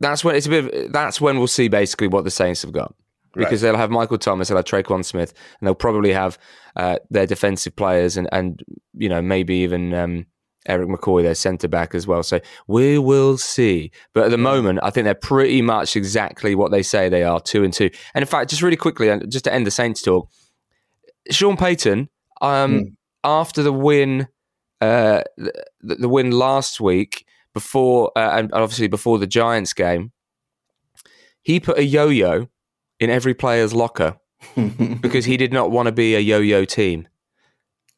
that's 0.00 0.24
when 0.24 0.34
it's 0.36 0.46
a 0.46 0.50
bit. 0.50 0.74
Of, 0.74 0.92
that's 0.92 1.20
when 1.20 1.38
we'll 1.38 1.46
see 1.46 1.68
basically 1.68 2.08
what 2.08 2.24
the 2.24 2.30
Saints 2.30 2.62
have 2.62 2.72
got 2.72 2.94
because 3.34 3.60
they'll 3.60 3.76
have 3.76 3.90
Michael 3.90 4.18
Thomas, 4.18 4.48
they'll 4.48 4.56
have 4.56 4.64
Tre'Quan 4.64 5.04
Smith, 5.04 5.32
and 5.60 5.66
they'll 5.66 5.74
probably 5.74 6.12
have 6.12 6.38
uh, 6.76 6.96
their 7.10 7.26
defensive 7.26 7.76
players 7.76 8.16
and 8.16 8.28
and 8.32 8.62
you 8.94 9.08
know 9.08 9.22
maybe 9.22 9.56
even. 9.58 9.94
Um, 9.94 10.26
Erik 10.68 10.88
McCoy, 10.88 11.22
their 11.22 11.34
centre 11.34 11.68
back 11.68 11.94
as 11.94 12.06
well. 12.06 12.22
So 12.22 12.40
we 12.66 12.98
will 12.98 13.38
see. 13.38 13.90
But 14.12 14.24
at 14.24 14.30
the 14.30 14.38
moment, 14.38 14.80
I 14.82 14.90
think 14.90 15.04
they're 15.04 15.14
pretty 15.14 15.62
much 15.62 15.96
exactly 15.96 16.54
what 16.54 16.70
they 16.70 16.82
say 16.82 17.08
they 17.08 17.22
are, 17.24 17.40
two 17.40 17.64
and 17.64 17.72
two. 17.72 17.90
And 18.14 18.22
in 18.22 18.28
fact, 18.28 18.50
just 18.50 18.62
really 18.62 18.76
quickly, 18.76 19.08
and 19.08 19.30
just 19.30 19.44
to 19.46 19.52
end 19.52 19.66
the 19.66 19.70
Saints 19.70 20.02
talk, 20.02 20.28
Sean 21.30 21.56
Payton, 21.56 22.08
um, 22.40 22.72
Mm. 22.80 22.84
after 23.24 23.62
the 23.62 23.72
win, 23.72 24.28
uh, 24.80 25.22
the, 25.36 25.52
the 25.80 26.08
win 26.08 26.30
last 26.30 26.80
week, 26.80 27.24
before 27.54 28.12
uh, 28.14 28.30
and 28.38 28.52
obviously 28.52 28.86
before 28.88 29.18
the 29.18 29.26
Giants 29.26 29.72
game, 29.72 30.12
he 31.42 31.58
put 31.58 31.78
a 31.78 31.84
yo-yo 31.84 32.48
in 33.00 33.10
every 33.10 33.34
player's 33.34 33.72
locker 33.74 34.18
because 35.00 35.24
he 35.24 35.36
did 35.36 35.52
not 35.52 35.70
want 35.70 35.86
to 35.86 35.92
be 35.92 36.14
a 36.14 36.20
yo-yo 36.20 36.64
team. 36.64 37.08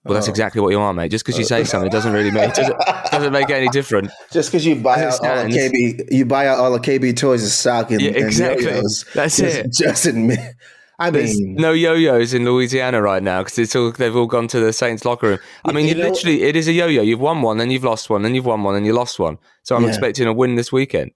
Well, 0.05 0.15
that's 0.15 0.29
Oh. 0.29 0.31
exactly 0.31 0.61
what 0.63 0.71
you 0.71 0.81
are, 0.81 0.95
mate. 0.95 1.11
Just 1.11 1.25
because 1.27 1.39
you 1.39 1.45
say 1.45 1.65
something, 1.65 1.91
doesn't 1.99 2.13
really 2.13 2.31
make 2.31 2.55
doesn't, 2.55 2.77
doesn't 3.11 3.33
make 3.33 3.51
it 3.51 3.55
any 3.55 3.69
different. 3.69 4.11
Just 4.33 4.51
because 4.51 4.65
you 4.65 4.77
buy 4.77 5.05
out 5.05 5.21
all 5.25 5.45
the. 5.45 5.51
KB, 5.51 6.11
you 6.11 6.25
buy 6.25 6.47
out 6.47 6.59
all 6.59 6.73
the 6.73 6.79
KB 6.79 7.15
toys 7.17 7.43
and 7.43 7.51
stock 7.51 7.91
and, 7.91 8.01
Yeah, 8.01 8.09
and 8.09 8.17
exactly. 8.25 8.65
yo-yos. 8.67 9.05
That's 9.15 9.37
just, 9.37 9.57
it. 9.59 9.73
Just 9.73 10.07
admit. 10.07 10.39
I 10.99 11.11
There's 11.11 11.39
mean, 11.41 11.55
no 11.55 11.73
yo-yos 11.73 12.35
in 12.35 12.45
Louisiana 12.45 13.01
right 13.01 13.23
now 13.23 13.43
because 13.43 13.59
it's 13.59 13.75
all 13.75 13.91
they've 13.93 14.15
all 14.15 14.27
gone 14.27 14.49
to 14.49 14.61
the 14.61 14.73
Saints 14.73 15.05
locker 15.07 15.29
room. 15.29 15.39
I 15.65 15.73
mean, 15.73 15.87
You 15.87 15.95
know- 15.95 16.09
literally 16.11 16.43
it 16.43 16.57
is 16.57 16.69
a 16.69 16.73
yo-yo. 16.73 17.01
You've 17.03 17.21
won 17.21 17.41
one, 17.43 17.57
then 17.59 17.71
you've 17.71 17.85
lost 17.85 18.11
one, 18.11 18.21
then 18.23 18.35
you've 18.35 18.45
won 18.47 18.63
one, 18.63 18.75
then 18.75 18.85
you 18.85 18.93
lost 18.93 19.19
one. 19.19 19.39
So 19.63 19.77
I'm 19.77 19.83
Yeah. 19.85 19.89
expecting 19.89 20.27
a 20.27 20.33
win 20.33 20.57
this 20.57 20.71
weekend. 20.73 21.13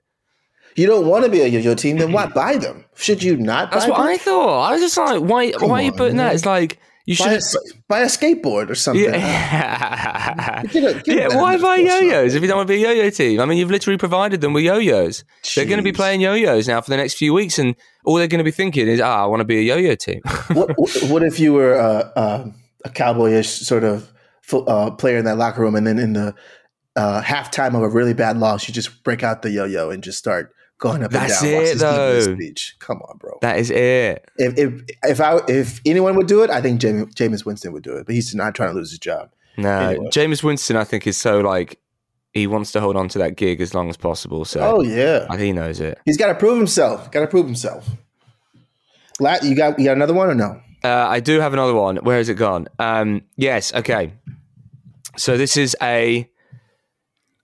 you 0.77 0.87
don't 0.89 1.07
want 1.07 1.25
to 1.25 1.31
be 1.31 1.41
a 1.41 1.47
yo-yo 1.47 1.75
team, 1.75 1.99
then 1.99 2.11
why 2.13 2.27
buy 2.27 2.57
them? 2.57 2.85
Should 2.97 3.23
you 3.23 3.37
not? 3.37 3.71
That's 3.71 3.87
what 3.87 3.97
them? 3.99 4.07
I 4.07 4.17
thought. 4.17 4.63
I 4.69 4.73
was 4.73 4.81
just 4.81 4.97
like, 4.97 5.21
why? 5.21 5.53
Come 5.53 5.69
why 5.69 5.81
are 5.81 5.83
you 5.85 5.93
putting 5.93 6.17
man. 6.17 6.27
that? 6.29 6.35
It's 6.35 6.45
like 6.47 6.79
you 7.07 7.17
buy 7.17 7.25
a, 7.25 7.29
should. 7.35 7.37
s- 7.37 7.57
buy 7.89 8.01
a 8.01 8.07
skateboard 8.07 8.71
or 8.71 8.75
something. 8.75 9.05
Yeah, 9.05 10.63
Get 10.65 10.85
a- 10.97 11.01
get 11.03 11.17
yeah. 11.17 11.37
Why 11.37 11.57
buy 11.59 11.77
yo-yos 11.77 12.35
if 12.35 12.43
you 12.43 12.49
don't 12.49 12.57
want 12.59 12.69
to 12.69 12.75
be 12.75 12.83
a 12.85 12.89
yo-yo 12.95 13.11
team? 13.11 13.41
I 13.41 13.45
mean, 13.45 13.59
you've 13.59 13.71
literally 13.71 13.99
provided 13.99 14.41
them 14.41 14.53
with 14.53 14.65
yo-yos. 14.65 15.25
They're 15.55 15.67
going 15.67 15.79
to 15.79 15.83
be 15.85 15.93
playing 15.93 16.21
yo-yos 16.21 16.67
now 16.69 16.81
for 16.81 16.91
the 16.91 16.97
next 16.97 17.15
few 17.15 17.35
weeks, 17.35 17.59
and 17.59 17.75
all 18.05 18.15
they're 18.17 18.27
going 18.29 18.39
to 18.39 18.45
be 18.45 18.51
thinking 18.51 18.89
is, 18.89 19.01
"Ah, 19.01 19.23
I 19.23 19.27
want 19.27 19.41
to 19.41 19.45
be 19.45 19.59
a 19.59 19.63
yo-yo 19.63 19.95
team." 19.95 20.21
what, 20.53 20.71
what 20.79 20.91
what 21.11 21.23
if 21.23 21.39
you 21.39 21.53
were 21.53 21.75
uh, 21.79 22.11
uh, 22.19 22.47
a 22.85 22.89
cowboyish 22.91 23.47
sort 23.65 23.85
of 23.85 24.11
uh, 24.53 24.91
player 24.93 25.19
in 25.19 25.25
that 25.27 25.37
locker 25.39 25.61
room, 25.63 25.75
and 25.75 25.87
then 25.87 25.99
in 25.99 26.13
the 26.15 26.35
uh, 26.97 27.21
halftime 27.23 27.75
of 27.75 27.83
a 27.83 27.89
really 27.89 28.15
bad 28.15 28.39
loss, 28.39 28.67
you 28.69 28.75
just 28.75 29.03
break 29.05 29.23
out 29.23 29.43
the 29.43 29.51
yo-yo 29.51 29.91
and 29.91 30.03
just 30.03 30.19
start 30.19 30.53
going 30.85 31.03
up 31.03 31.11
That's 31.11 31.43
and 31.43 31.51
down. 31.51 31.63
it, 31.65 31.79
though. 31.79 32.35
Speech. 32.35 32.77
Come 32.79 32.99
on, 33.03 33.17
bro. 33.19 33.39
that 33.41 33.59
is 33.59 33.71
it. 33.71 34.29
If 34.37 34.59
if 34.59 34.83
if 35.03 35.21
I 35.21 35.41
if 35.49 35.81
anyone 35.87 36.15
would 36.17 36.27
do 36.29 36.43
it, 36.45 36.51
I 36.51 36.61
think 36.61 36.81
Jamie, 36.81 37.07
Jameis 37.07 37.45
Winston 37.45 37.73
would 37.73 37.83
do 37.83 37.97
it, 37.97 38.07
but 38.07 38.15
he's 38.15 38.35
not 38.35 38.55
trying 38.55 38.71
to 38.71 38.75
lose 38.77 38.91
his 38.91 38.99
job. 38.99 39.31
No, 39.57 39.71
Anyway. 39.71 40.07
Jameis 40.11 40.43
Winston, 40.43 40.77
I 40.77 40.85
think, 40.85 41.07
is 41.07 41.17
so 41.17 41.41
like 41.41 41.79
he 42.33 42.47
wants 42.47 42.73
to 42.73 42.81
hold 42.81 42.97
on 42.97 43.09
to 43.11 43.19
that 43.21 43.37
gig 43.37 43.61
as 43.61 43.73
long 43.75 43.89
as 43.89 43.97
possible. 43.97 44.45
So 44.45 44.61
Oh 44.61 44.83
yeah, 44.83 45.27
I 45.31 45.37
think 45.37 45.47
he 45.47 45.53
knows 45.53 45.81
it. 45.81 45.99
he's 46.05 46.17
got 46.17 46.29
to 46.29 46.35
prove 46.35 46.59
himself. 46.59 47.11
Got 47.11 47.21
to 47.21 47.27
prove 47.29 47.47
himself. 47.47 47.89
La- 49.21 49.37
you 49.43 49.55
got 49.57 49.79
you 49.79 49.85
got 49.87 49.97
another 49.97 50.15
one 50.15 50.29
or 50.29 50.35
no? 50.35 50.61
Uh, 50.83 51.07
I 51.09 51.21
do 51.21 51.41
have 51.41 51.53
another 51.55 51.75
one. 51.75 51.97
Where 51.99 52.19
has 52.19 52.29
it 52.29 52.35
gone? 52.35 52.69
Um, 52.79 53.23
yes. 53.37 53.73
Okay. 53.73 54.13
So 55.17 55.37
this 55.39 55.57
is 55.57 55.77
a 55.81 56.29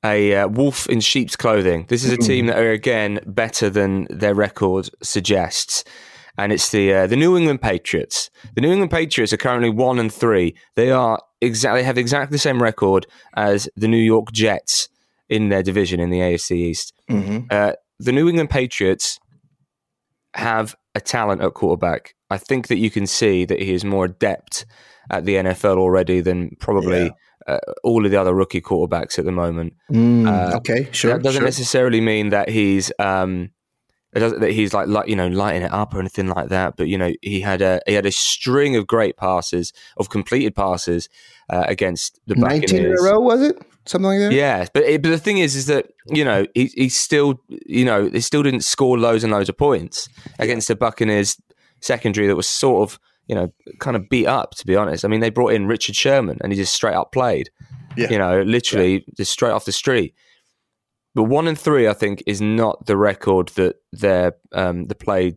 a 0.05 0.35
uh, 0.35 0.49
wolf 0.49 0.87
in 0.89 1.01
sheep's 1.01 1.37
clothing. 1.37 1.87
This 1.89 2.05
is 2.05 2.13
a 2.13 2.17
team 2.17 2.47
that 2.47 2.59
are 2.59 2.71
again 2.71 3.21
better 3.27 3.69
than 3.69 4.07
their 4.11 4.35
record 4.35 4.89
suggests, 5.03 5.85
and 6.39 6.53
it's 6.53 6.71
the 6.71 6.93
uh, 6.93 7.07
the 7.07 7.17
New 7.17 7.37
England 7.37 7.61
Patriots. 7.61 8.31
The 8.55 8.61
New 8.61 8.71
England 8.71 8.91
Patriots 8.91 9.33
are 9.33 9.39
currently 9.39 9.71
one 9.71 9.99
and 9.99 10.13
three. 10.13 10.57
They 10.75 10.91
are 10.91 11.21
exactly 11.41 11.83
have 11.83 11.99
exactly 11.99 12.35
the 12.35 12.39
same 12.39 12.63
record 12.63 13.07
as 13.37 13.69
the 13.77 13.89
New 13.89 13.99
York 13.99 14.33
Jets 14.33 14.89
in 15.29 15.49
their 15.49 15.63
division 15.63 16.01
in 16.01 16.11
the 16.11 16.19
AFC 16.19 16.53
East. 16.57 16.93
Mm-hmm. 17.11 17.47
Uh, 17.51 17.73
the 17.99 18.13
New 18.13 18.29
England 18.29 18.51
Patriots 18.51 19.19
have 20.35 20.75
a 20.95 21.01
talent 21.01 21.43
at 21.43 21.55
quarterback. 21.55 22.15
I 22.31 22.39
think 22.39 22.69
that 22.69 22.79
you 22.79 22.91
can 22.91 23.07
see 23.07 23.45
that 23.45 23.61
he 23.61 23.75
is 23.75 23.85
more 23.85 24.07
adept 24.07 24.65
at 25.11 25.25
the 25.25 25.35
NFL 25.37 25.79
already 25.79 26.21
than 26.21 26.57
probably 26.61 27.13
uh, 27.47 27.59
all 27.83 28.05
of 28.05 28.11
the 28.11 28.21
other 28.21 28.35
rookie 28.35 28.61
quarterbacks 28.61 29.19
at 29.19 29.25
the 29.25 29.33
moment. 29.33 29.75
Uh, 29.93 30.57
okay, 30.57 30.89
sure. 30.93 31.13
that 31.13 31.23
doesn't 31.23 31.41
sure. 31.41 31.47
necessarily 31.47 32.01
mean 32.01 32.31
that 32.31 32.49
he's 32.49 32.93
um, 32.99 33.51
it 34.13 34.19
doesn't, 34.19 34.41
that 34.41 34.51
he's 34.51 34.75
like, 34.75 34.89
like 34.89 35.09
you 35.09 35.15
know 35.15 35.29
lighting 35.29 35.63
it 35.63 35.73
up 35.73 35.95
or 35.95 36.01
anything 36.01 36.29
like 36.29 36.49
that. 36.49 36.77
But 36.77 36.89
you 36.89 36.99
know 36.99 37.13
he 37.23 37.41
had 37.41 37.63
a 37.63 37.81
he 37.87 37.95
had 37.95 38.07
a 38.07 38.13
string 38.13 38.77
of 38.77 38.87
great 38.87 39.17
passes 39.17 39.73
of 39.97 40.11
completed 40.11 40.55
passes 40.55 41.09
uh, 41.49 41.65
against 41.69 42.21
the 42.27 42.35
Buccaneers. 42.35 42.73
Nineteen 42.73 42.87
in 42.87 42.99
a 42.99 43.03
row, 43.03 43.21
was 43.21 43.43
it? 43.43 43.57
Something 43.87 44.11
like 44.11 44.19
that. 44.19 44.33
Yeah, 44.33 44.67
but 44.75 44.83
it, 44.83 45.03
but 45.03 45.11
the 45.11 45.19
thing 45.19 45.39
is, 45.39 45.55
is 45.55 45.67
that 45.67 45.93
you 46.07 46.25
know 46.25 46.45
he 46.55 46.67
he 46.75 46.89
still 46.89 47.41
you 47.49 47.85
know 47.85 48.09
they 48.09 48.21
still 48.21 48.43
didn't 48.43 48.63
score 48.63 48.99
loads 48.99 49.23
and 49.23 49.33
loads 49.33 49.49
of 49.49 49.57
points 49.57 50.09
against 50.39 50.69
the 50.69 50.77
Buccaneers 50.77 51.41
secondary 51.81 52.27
that 52.27 52.37
was 52.37 52.49
sort 52.49 52.91
of 52.91 52.99
you 53.31 53.37
know 53.37 53.49
kind 53.79 53.97
of 53.97 54.09
beat 54.11 54.27
up. 54.27 54.51
To 54.57 54.67
be 54.67 54.75
honest, 54.77 55.05
I 55.05 55.09
mean 55.09 55.21
they 55.21 55.31
brought 55.31 55.53
in 55.55 55.67
Richard 55.69 55.95
Sherman 55.97 56.39
and 56.43 56.53
he 56.53 56.57
just 56.59 56.75
straight 56.75 56.95
up 56.95 57.13
played. 57.13 57.49
Yeah. 57.97 58.11
You 58.11 58.19
know, 58.19 58.43
literally 58.43 59.05
just 59.17 59.33
straight 59.33 59.53
off 59.53 59.65
the 59.65 59.73
street. 59.73 60.15
But 61.15 61.25
one 61.25 61.49
and 61.49 61.59
three, 61.59 61.89
I 61.89 61.93
think, 61.93 62.23
is 62.27 62.41
not 62.41 62.87
the 62.87 62.97
record 62.97 63.49
that 63.61 63.77
their 63.93 64.35
um, 64.53 64.85
the 64.85 64.95
play 64.95 65.37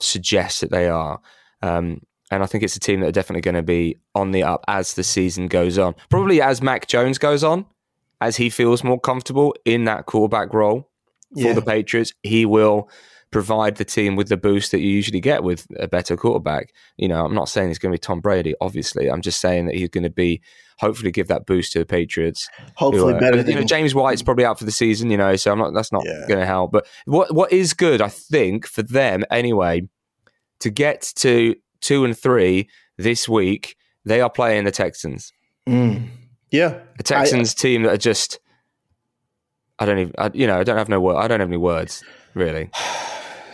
suggests 0.00 0.60
that 0.60 0.70
they 0.70 0.88
are. 0.88 1.20
Um, 1.62 2.00
and 2.30 2.42
I 2.42 2.46
think 2.46 2.62
it's 2.64 2.76
a 2.76 2.80
team 2.80 3.00
that 3.00 3.08
are 3.08 3.12
definitely 3.20 3.42
going 3.42 3.56
to 3.56 3.62
be 3.62 3.98
on 4.14 4.30
the 4.32 4.42
up 4.42 4.64
as 4.68 4.94
the 4.94 5.04
season 5.04 5.48
goes 5.48 5.78
on. 5.78 5.94
Probably 6.08 6.40
as 6.40 6.62
Mac 6.62 6.86
Jones 6.86 7.18
goes 7.18 7.44
on, 7.44 7.66
as 8.20 8.36
he 8.36 8.48
feels 8.48 8.82
more 8.84 8.98
comfortable 9.00 9.54
in 9.64 9.84
that 9.84 10.06
quarterback 10.06 10.54
role 10.54 10.88
for 11.34 11.40
Yeah. 11.48 11.52
the 11.52 11.62
Patriots, 11.62 12.12
he 12.22 12.46
will 12.46 12.88
provide 13.32 13.76
the 13.76 13.84
team 13.84 14.14
with 14.14 14.28
the 14.28 14.36
boost 14.36 14.70
that 14.70 14.80
you 14.80 14.90
usually 14.90 15.18
get 15.20 15.42
with 15.42 15.66
a 15.80 15.88
better 15.88 16.16
quarterback. 16.16 16.72
You 16.98 17.08
know, 17.08 17.24
I'm 17.24 17.34
not 17.34 17.48
saying 17.48 17.68
he's 17.68 17.78
going 17.78 17.90
to 17.90 17.94
be 17.96 17.98
Tom 17.98 18.20
Brady, 18.20 18.54
obviously. 18.60 19.10
I'm 19.10 19.22
just 19.22 19.40
saying 19.40 19.66
that 19.66 19.74
he's 19.74 19.88
going 19.88 20.04
to 20.04 20.10
be 20.10 20.40
hopefully 20.78 21.10
give 21.10 21.28
that 21.28 21.46
boost 21.46 21.72
to 21.72 21.78
the 21.80 21.86
Patriots. 21.86 22.48
Hopefully 22.76 23.14
are- 23.14 23.20
better 23.20 23.38
you 23.38 23.42
than 23.42 23.54
know, 23.56 23.62
James 23.64 23.94
White's 23.94 24.22
probably 24.22 24.44
out 24.44 24.58
for 24.58 24.64
the 24.66 24.70
season, 24.70 25.10
you 25.10 25.16
know, 25.16 25.34
so 25.36 25.50
I'm 25.50 25.58
not 25.58 25.72
that's 25.74 25.90
not 25.92 26.02
Yeah. 26.04 26.24
going 26.28 26.40
to 26.40 26.46
help. 26.46 26.70
But 26.72 26.86
what 27.06 27.34
what 27.34 27.52
is 27.52 27.74
good, 27.74 28.00
I 28.00 28.08
think, 28.08 28.66
for 28.66 28.82
them 28.82 29.24
anyway, 29.30 29.88
to 30.60 30.70
get 30.70 31.10
to 31.16 31.56
two 31.80 32.04
and 32.04 32.16
three 32.16 32.68
this 32.98 33.28
week, 33.28 33.76
they 34.04 34.20
are 34.20 34.30
playing 34.30 34.64
the 34.64 34.70
Texans. 34.70 35.32
Mm. 35.68 36.08
Yeah, 36.50 36.80
the 36.98 37.02
Texans 37.02 37.54
team 37.54 37.84
that 37.84 37.92
are 37.94 37.96
just 37.96 38.38
I 39.78 39.86
don't 39.86 39.98
even 39.98 40.14
I, 40.18 40.30
you 40.34 40.46
know, 40.46 40.60
I 40.60 40.64
don't 40.64 40.76
have 40.76 40.90
no 40.90 41.00
word 41.00 41.16
I 41.16 41.28
don't 41.28 41.40
have 41.40 41.48
any 41.48 41.56
words, 41.56 42.04
really. 42.34 42.70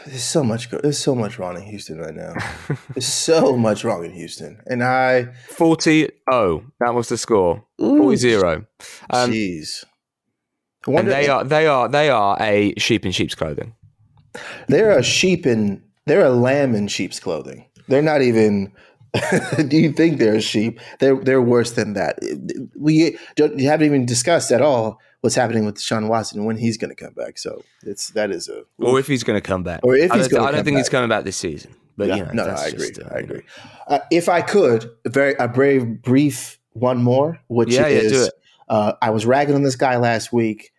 There's 0.09 0.25
so 0.25 0.43
much. 0.43 0.71
There's 0.71 0.99
so 0.99 1.15
much 1.15 1.39
wrong 1.39 1.57
in 1.57 1.65
Houston 1.65 1.99
right 1.99 2.15
now. 2.15 2.33
There's 2.95 3.07
so 3.07 3.59
much 3.59 3.85
wrong 3.85 4.07
in 4.07 4.13
Houston, 4.13 4.59
and 4.67 4.83
I, 4.83 5.27
40 5.51 6.09
0. 6.31 6.65
That 6.81 6.95
was 6.95 7.11
the 7.11 7.19
score. 7.19 7.63
40 7.79 8.17
0. 8.17 8.67
Um, 9.11 9.31
jeez, 9.31 9.85
and 10.87 11.09
they 11.09 11.29
are 11.29 11.45
they 11.45 11.67
are 11.67 11.89
they 11.89 12.09
are 12.09 12.39
a 12.41 12.73
sheep 12.79 13.05
in 13.05 13.13
sheep's 13.13 13.35
clothing. 13.35 13.75
they're 14.69 14.99
a 14.99 15.03
sheep 15.03 15.47
in 15.47 15.83
they're 16.07 16.25
a 16.25 16.31
lamb 16.31 16.75
in 16.75 16.89
sheep's 16.89 17.21
clothing. 17.21 17.67
They're 17.89 18.03
not 18.03 18.23
even. 18.23 18.73
do 19.69 19.77
you 19.77 19.93
think 19.93 20.19
they're 20.19 20.37
a 20.37 20.41
sheep? 20.41 20.81
They're 21.01 21.17
they're 21.17 21.43
worse 21.43 21.73
than 21.73 21.93
that. 21.95 22.19
We 22.77 23.19
don't, 23.37 23.59
you 23.59 23.69
haven't 23.69 23.87
even 23.87 24.07
discussed 24.07 24.53
at 24.53 24.63
all 24.63 25.01
what's 25.21 25.35
happening 25.37 25.65
with 25.67 25.81
Sean 25.81 26.09
Watson 26.09 26.45
when 26.45 26.57
he's 26.57 26.77
going 26.77 26.95
to 26.95 26.95
come 27.05 27.15
back. 27.15 27.39
So 27.39 27.65
it's 27.83 28.11
that 28.11 28.31
is 28.31 28.49
a 28.49 28.65
Or 28.79 28.99
if 28.99 29.07
he's 29.07 29.25
going 29.25 29.37
to 29.37 29.47
come 29.47 29.63
back. 29.63 29.81
Or 29.83 29.97
if 29.97 30.11
I 30.13 30.19
he's 30.19 30.29
don't, 30.29 30.39
gonna 30.41 30.49
I 30.49 30.53
don't 30.53 30.65
think 30.65 30.77
he's 30.77 30.89
coming 30.89 31.09
back 31.09 31.25
this 31.25 31.37
season. 31.37 31.75
But 31.97 32.09
Yeah, 32.09 32.17
you 32.17 32.25
know, 32.27 32.33
no, 32.33 32.47
no, 32.47 32.51
I 32.55 32.67
agree. 32.67 32.89
just, 32.89 33.01
uh, 33.03 33.09
I 33.15 33.19
agree. 33.19 33.43
Uh, 33.89 33.99
if 34.13 34.29
I 34.29 34.41
could, 34.43 34.89
a 35.05 35.09
very 35.11 35.35
a 35.39 35.49
very 35.49 35.81
brief 35.85 36.59
one 36.73 37.03
more, 37.03 37.41
which 37.49 37.71
Yeah, 37.71 37.89
yeah, 37.89 37.99
is, 37.99 38.13
do 38.13 38.25
it. 38.25 38.33
Uh, 38.69 38.93
I 39.03 39.11
was 39.11 39.27
ragging 39.27 39.55
on 39.57 39.63
this 39.65 39.75
guy 39.77 39.97
last 39.97 40.33
week. 40.33 40.73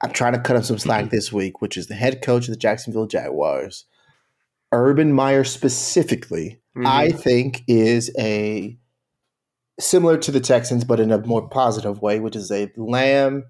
I'm 0.00 0.12
trying 0.12 0.34
to 0.34 0.38
cut 0.38 0.54
him 0.56 0.62
some 0.62 0.78
slack 0.78 1.06
Mm-hmm. 1.06 1.16
this 1.16 1.32
week, 1.32 1.60
which 1.62 1.76
is 1.76 1.86
the 1.88 1.94
head 1.94 2.22
coach 2.22 2.46
of 2.46 2.50
the 2.54 2.58
Jacksonville 2.58 3.06
Jaguars, 3.06 3.86
Urban 4.70 5.12
Meyer 5.12 5.42
specifically. 5.44 6.60
Mhm. 6.76 6.86
I 6.86 7.10
think 7.10 7.62
is 7.68 8.10
a 8.18 8.76
similar 9.80 10.16
to 10.18 10.30
the 10.30 10.40
Texans, 10.40 10.84
but 10.84 11.00
in 11.00 11.10
a 11.10 11.18
more 11.26 11.48
positive 11.48 12.00
way, 12.02 12.20
which 12.20 12.36
is 12.36 12.50
a 12.52 12.70
lamb, 12.76 13.44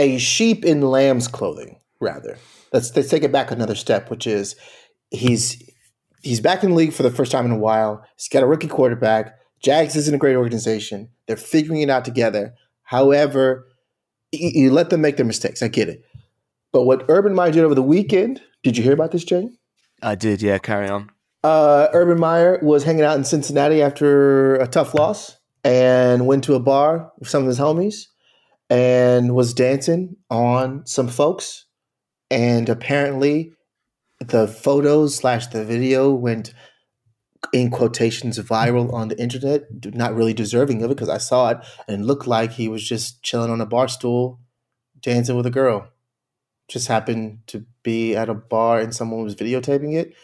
a 0.00 0.18
sheep 0.18 0.64
in 0.64 0.80
lamb's 0.80 1.28
clothing. 1.28 1.76
rather. 2.00 2.38
Let's 2.72 2.94
let's 2.96 3.10
take 3.10 3.22
it 3.22 3.32
back 3.32 3.50
another 3.50 3.74
step, 3.74 4.10
which 4.10 4.26
is 4.26 4.56
he's 5.10 5.62
he's 6.22 6.40
back 6.40 6.64
in 6.64 6.70
the 6.70 6.76
league 6.76 6.92
for 6.92 7.02
the 7.02 7.10
first 7.10 7.30
time 7.30 7.44
in 7.44 7.52
a 7.52 7.58
while. 7.58 8.04
He's 8.16 8.28
got 8.28 8.42
a 8.42 8.46
rookie 8.46 8.68
quarterback. 8.68 9.36
Jags 9.62 9.94
isn't 9.94 10.14
a 10.14 10.18
great 10.18 10.36
organization. 10.36 11.10
They're 11.26 11.36
figuring 11.36 11.82
it 11.82 11.90
out 11.90 12.04
together. 12.04 12.54
However, 12.82 13.68
you, 14.32 14.50
you 14.54 14.70
let 14.70 14.88
them 14.90 15.02
make 15.02 15.16
their 15.16 15.26
mistakes. 15.26 15.62
I 15.62 15.68
get 15.68 15.88
it. 15.88 16.02
But 16.72 16.84
what 16.84 17.04
Urban 17.08 17.34
Meyer 17.34 17.50
did 17.50 17.64
over 17.64 17.74
the 17.74 17.82
weekend, 17.82 18.40
did 18.62 18.78
you 18.78 18.82
hear 18.82 18.94
about 18.94 19.10
this, 19.10 19.24
Jay? 19.24 19.50
I 20.02 20.14
did, 20.14 20.40
yeah. 20.40 20.58
Carry 20.58 20.88
on. 20.88 21.10
Uh, 21.44 21.88
Urban 21.92 22.18
Meyer 22.18 22.58
was 22.62 22.84
hanging 22.84 23.02
out 23.02 23.18
in 23.18 23.24
Cincinnati 23.24 23.82
after 23.82 24.54
a 24.56 24.66
tough 24.66 24.94
loss 24.94 25.36
and 25.64 26.26
went 26.26 26.44
to 26.44 26.54
a 26.54 26.60
bar 26.60 27.12
with 27.18 27.28
some 27.28 27.42
of 27.42 27.48
his 27.48 27.58
homies 27.58 28.06
and 28.70 29.34
was 29.34 29.52
dancing 29.52 30.16
on 30.30 30.86
some 30.86 31.08
folks. 31.08 31.66
And 32.30 32.68
apparently, 32.68 33.52
the 34.20 34.46
photos 34.46 35.16
slash 35.16 35.48
the 35.48 35.64
video 35.64 36.12
went 36.12 36.54
in 37.52 37.70
quotations 37.70 38.38
viral 38.38 38.92
on 38.92 39.08
the 39.08 39.20
internet. 39.20 39.62
Not 39.84 40.14
really 40.14 40.34
deserving 40.34 40.82
of 40.82 40.90
it 40.90 40.94
because 40.94 41.08
I 41.08 41.18
saw 41.18 41.50
it 41.50 41.58
and 41.88 42.02
it 42.02 42.04
looked 42.04 42.26
like 42.26 42.52
he 42.52 42.68
was 42.68 42.86
just 42.86 43.22
chilling 43.22 43.50
on 43.50 43.60
a 43.60 43.66
bar 43.66 43.88
stool, 43.88 44.38
dancing 45.00 45.36
with 45.36 45.46
a 45.46 45.50
girl. 45.50 45.88
Just 46.68 46.86
happened 46.86 47.40
to 47.48 47.64
be 47.82 48.14
at 48.14 48.28
a 48.28 48.34
bar 48.34 48.78
and 48.78 48.94
someone 48.94 49.24
was 49.24 49.34
videotaping 49.34 49.94
it. 49.94 50.14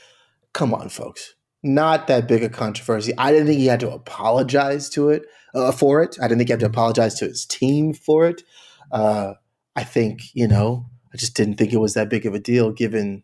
Come 0.53 0.73
on, 0.73 0.89
folks. 0.89 1.36
Not 1.67 2.07
that 2.07 2.29
big 2.29 2.43
a 2.43 2.49
controversy. 2.49 3.13
I 3.19 3.33
didn't 3.33 3.49
think 3.49 3.59
he 3.59 3.67
had 3.67 3.81
to 3.81 3.91
apologize 3.91 4.89
to 4.91 5.11
it 5.11 5.27
uh, 5.55 5.73
for 5.73 6.03
it. 6.03 6.17
I 6.21 6.29
didn't 6.29 6.39
think 6.39 6.49
he 6.49 6.53
had 6.53 6.61
to 6.61 6.67
apologize 6.67 7.15
to 7.17 7.27
his 7.27 7.45
team 7.45 7.93
for 7.93 8.27
it. 8.27 8.43
Uh, 8.93 9.35
I 9.75 9.85
think 9.85 10.21
you 10.35 10.47
know. 10.49 10.87
I 11.13 11.17
just 11.17 11.35
didn't 11.35 11.55
think 11.55 11.73
it 11.73 11.79
was 11.79 11.95
that 11.95 12.11
big 12.11 12.27
of 12.27 12.35
a 12.35 12.39
deal 12.39 12.73
given 12.73 13.23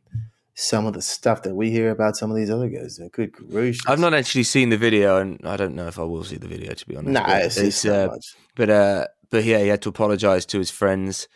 some 0.54 0.86
of 0.86 0.94
the 0.94 1.02
stuff 1.02 1.42
that 1.42 1.54
we 1.54 1.70
hear 1.70 1.90
about 1.90 2.16
some 2.16 2.30
of 2.30 2.36
these 2.36 2.50
other 2.50 2.68
guys. 2.68 2.98
Good 3.12 3.32
gracious! 3.32 3.82
I've 3.86 4.00
not 4.00 4.14
actually 4.14 4.44
seen 4.44 4.70
the 4.70 4.76
video, 4.76 5.18
and 5.18 5.40
I 5.44 5.56
don't 5.56 5.74
know 5.74 5.86
if 5.88 5.98
I 5.98 6.02
will 6.02 6.24
see 6.24 6.36
the 6.36 6.48
video 6.48 6.72
to 6.74 6.86
be 6.86 6.96
honest. 6.96 7.12
Nah, 7.12 7.26
but 7.26 7.42
it's, 7.42 7.56
it's 7.58 7.84
uh, 7.84 8.08
much. 8.10 8.34
but 8.56 8.70
uh, 8.70 9.06
but 9.30 9.44
yeah, 9.44 9.58
he 9.58 9.68
had 9.68 9.82
to 9.82 9.88
apologize 9.88 10.46
to 10.46 10.58
his 10.58 10.70
friends, 10.70 11.28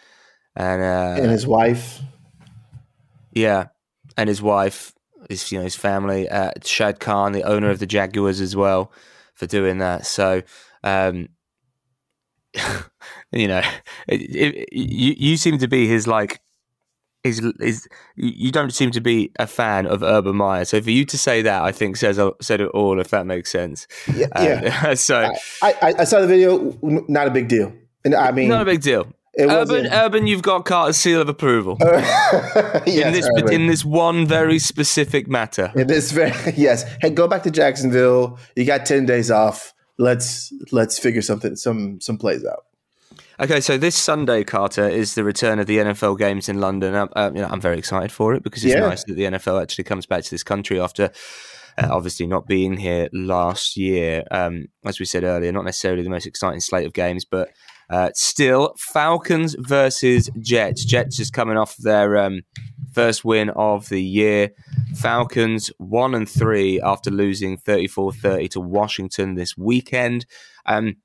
and 0.55 0.83
uh, 0.83 1.23
And 1.23 1.31
his 1.31 1.47
wife. 1.47 2.01
yeah, 3.33 3.67
and 4.17 4.29
his 4.29 4.43
wife, 4.43 4.95
his 5.29 5.51
you 5.51 5.59
know 5.59 5.65
his 5.65 5.77
family, 5.77 6.29
uh, 6.29 6.53
Shad 6.65 7.01
Khan, 7.01 7.33
the 7.33 7.45
owner 7.45 7.71
of 7.71 7.79
the 7.79 7.87
Jaguars, 7.87 8.41
as 8.41 8.57
well, 8.57 8.93
for 9.35 9.47
doing 9.47 9.79
that. 9.79 10.07
So. 10.07 10.43
Um, 10.83 11.29
you 13.33 13.49
know, 13.49 13.63
it, 14.09 14.21
it, 14.35 14.69
you 14.73 15.15
you 15.19 15.37
seem 15.37 15.59
to 15.59 15.69
be 15.69 15.87
his 15.87 16.07
like 16.07 16.41
his 17.27 17.43
his. 17.61 17.89
You 18.15 18.51
don't 18.51 18.73
seem 18.73 18.91
to 18.93 19.01
be 19.01 19.33
a 19.39 19.47
fan 19.47 19.87
of 19.87 20.03
Urban 20.03 20.37
Meyer, 20.37 20.65
so 20.65 20.81
for 20.81 20.91
you 20.91 21.05
to 21.07 21.19
say 21.19 21.43
that, 21.43 21.63
I 21.63 21.73
think 21.73 21.97
says 21.97 22.19
said 22.41 22.61
it 22.61 22.69
all. 22.69 23.01
If 23.01 23.09
that 23.09 23.27
makes 23.27 23.51
sense. 23.51 23.87
Yeah, 24.15 24.27
yeah. 24.37 24.95
So 24.95 25.31
I, 25.63 25.75
I, 25.83 25.95
I 25.99 26.05
saw 26.05 26.21
the 26.21 26.27
video. 26.27 26.79
Not 26.83 27.27
a 27.27 27.31
big 27.31 27.49
deal. 27.49 27.73
And 28.05 28.15
I 28.15 28.31
mean, 28.31 28.49
not 28.49 28.63
a 28.63 28.65
big 28.65 28.81
deal. 28.81 29.13
It 29.37 29.45
Urban, 29.45 29.59
wasn't- 29.59 29.93
Urban, 29.93 30.27
you've 30.27 30.43
got 30.43 30.65
Carter's 30.65 30.97
seal 30.97 31.21
of 31.21 31.29
approval 31.29 31.77
yes, 31.83 32.87
in 32.87 33.13
this 33.13 33.29
Urban. 33.39 33.53
in 33.53 33.67
this 33.67 33.85
one 33.85 34.27
very 34.27 34.59
specific 34.59 35.29
matter. 35.29 35.73
In 35.75 35.87
this 35.87 36.11
very 36.13 36.33
yes. 36.57 36.85
Hey, 37.01 37.11
go 37.11 37.29
back 37.29 37.43
to 37.45 37.51
Jacksonville. 37.51 38.39
You 38.55 38.65
got 38.65 38.87
ten 38.87 39.07
days 39.07 39.31
off. 39.31 39.75
Let's 39.99 40.53
let's 40.73 40.99
figure 40.99 41.23
something 41.23 41.57
some 41.57 42.01
some 42.01 42.19
plays 42.19 42.45
out. 42.45 42.65
Okay, 43.39 43.61
so 43.61 43.77
this 43.77 43.95
Sunday, 43.97 44.45
Carter, 44.45 44.89
is 44.89 45.15
the 45.15 45.23
return 45.23 45.59
of 45.59 45.67
the 45.67 45.77
NFL 45.79 46.19
games 46.19 46.49
in 46.49 46.59
London. 46.59 46.95
Um, 46.95 47.09
uh, 47.15 47.31
you 47.35 47.43
know, 47.43 47.49
I'm 47.51 47.61
very 47.61 47.79
excited 47.79 48.11
for 48.11 48.33
it 48.35 48.43
because 48.43 48.65
it's 48.65 48.75
Yeah. 48.75 48.81
nice 48.81 49.05
that 49.05 49.13
the 49.15 49.25
NFL 49.25 49.61
actually 49.61 49.85
comes 49.85 50.07
back 50.07 50.25
to 50.25 50.31
this 50.31 50.43
country 50.43 50.81
after 50.81 51.11
uh, 51.77 51.89
obviously 51.91 52.27
not 52.27 52.47
being 52.47 52.79
here 52.79 53.11
last 53.13 53.77
year. 53.77 54.25
Um, 54.31 54.69
as 54.87 54.99
we 54.99 55.05
said 55.05 55.23
earlier, 55.23 55.53
not 55.53 55.67
necessarily 55.67 56.03
the 56.03 56.09
most 56.09 56.27
exciting 56.27 56.61
slate 56.61 56.87
of 56.87 56.95
games, 56.95 57.27
but 57.27 57.51
uh, 57.91 58.11
still 58.15 58.75
Falcons 58.79 59.55
versus 59.59 60.29
Jets. 60.41 60.85
Jets 60.85 61.21
is 61.21 61.31
coming 61.31 61.57
off 61.57 61.77
their 61.77 62.17
um, 62.17 62.43
first 62.93 63.25
win 63.25 63.51
of 63.51 63.89
the 63.89 64.03
year. 64.03 64.51
Falcons 64.97 65.71
one 65.79 66.15
and 66.15 66.29
three 66.29 66.81
after 66.81 67.11
losing 67.11 67.59
34-30 67.59 68.51
to 68.51 68.61
Washington 68.61 69.35
this 69.35 69.57
weekend. 69.57 70.27
Um, 70.67 70.97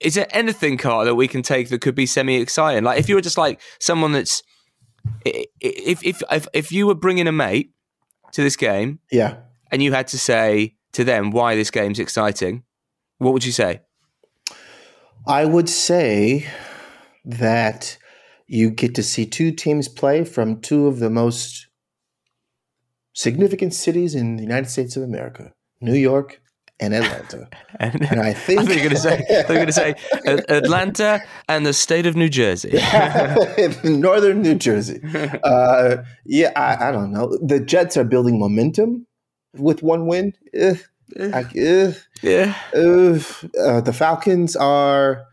is 0.00 0.14
there 0.14 0.26
anything, 0.30 0.78
Carter, 0.78 1.10
that 1.10 1.14
we 1.14 1.28
can 1.28 1.42
take 1.42 1.68
that 1.68 1.80
could 1.82 1.94
be 1.94 2.06
semi-exciting? 2.06 2.84
Like 2.84 2.98
if 2.98 3.08
you 3.08 3.14
were 3.14 3.20
just 3.20 3.38
like 3.38 3.60
someone 3.78 4.12
that's, 4.12 4.42
if 5.24 6.02
if 6.02 6.22
if, 6.30 6.46
if 6.52 6.72
you 6.72 6.86
were 6.86 6.94
bringing 6.94 7.26
a 7.26 7.32
mate 7.32 7.72
to 8.32 8.42
this 8.42 8.56
game 8.56 8.98
Yeah. 9.10 9.36
and 9.70 9.82
you 9.82 9.92
had 9.92 10.06
to 10.08 10.18
say 10.18 10.76
to 10.92 11.04
them 11.04 11.30
why 11.30 11.54
this 11.54 11.70
game's 11.70 11.98
exciting, 11.98 12.64
what 13.18 13.32
would 13.34 13.44
you 13.44 13.52
say? 13.52 13.80
I 15.26 15.44
would 15.44 15.68
say 15.68 16.46
that 17.24 17.98
you 18.46 18.70
get 18.70 18.94
to 18.96 19.02
see 19.02 19.26
two 19.26 19.52
teams 19.52 19.88
play 19.88 20.24
from 20.24 20.60
two 20.60 20.86
of 20.86 20.98
the 20.98 21.10
most 21.10 21.68
significant 23.12 23.74
cities 23.74 24.14
in 24.14 24.36
the 24.36 24.42
United 24.42 24.68
States 24.68 24.96
of 24.96 25.02
America, 25.02 25.52
New 25.80 25.94
York 25.94 26.40
and 26.80 26.94
Atlanta. 26.94 27.48
And, 27.78 28.10
And 28.10 28.20
I 28.20 28.34
think 28.34 28.60
I 28.60 28.64
thought 28.64 28.76
you 28.76 28.82
were 28.82 28.88
going 28.88 28.90
to 28.90 29.00
say, 29.00 29.14
I 29.14 29.42
thought 29.42 29.54
you 29.54 29.54
were 29.54 29.54
going 29.54 29.66
to 29.66 29.72
say 29.72 29.94
Atlanta 30.48 31.22
and 31.48 31.64
the 31.64 31.72
state 31.72 32.04
of 32.04 32.14
New 32.14 32.28
Jersey. 32.28 32.72
Northern 33.84 34.42
New 34.42 34.54
Jersey. 34.54 35.00
Uh, 35.42 35.98
yeah, 36.26 36.52
I, 36.56 36.88
I 36.88 36.92
don't 36.92 37.10
know. 37.10 37.38
The 37.42 37.60
Jets 37.60 37.96
are 37.96 38.04
building 38.04 38.38
momentum 38.38 39.06
with 39.56 39.82
one 39.82 40.06
win. 40.06 40.34
Eh, 40.52 40.74
Eh, 41.16 41.92
yeah. 42.22 42.54
uh, 42.74 43.18
uh, 43.60 43.80
the 43.80 43.92
Falcons 43.92 44.56
are. 44.56 45.24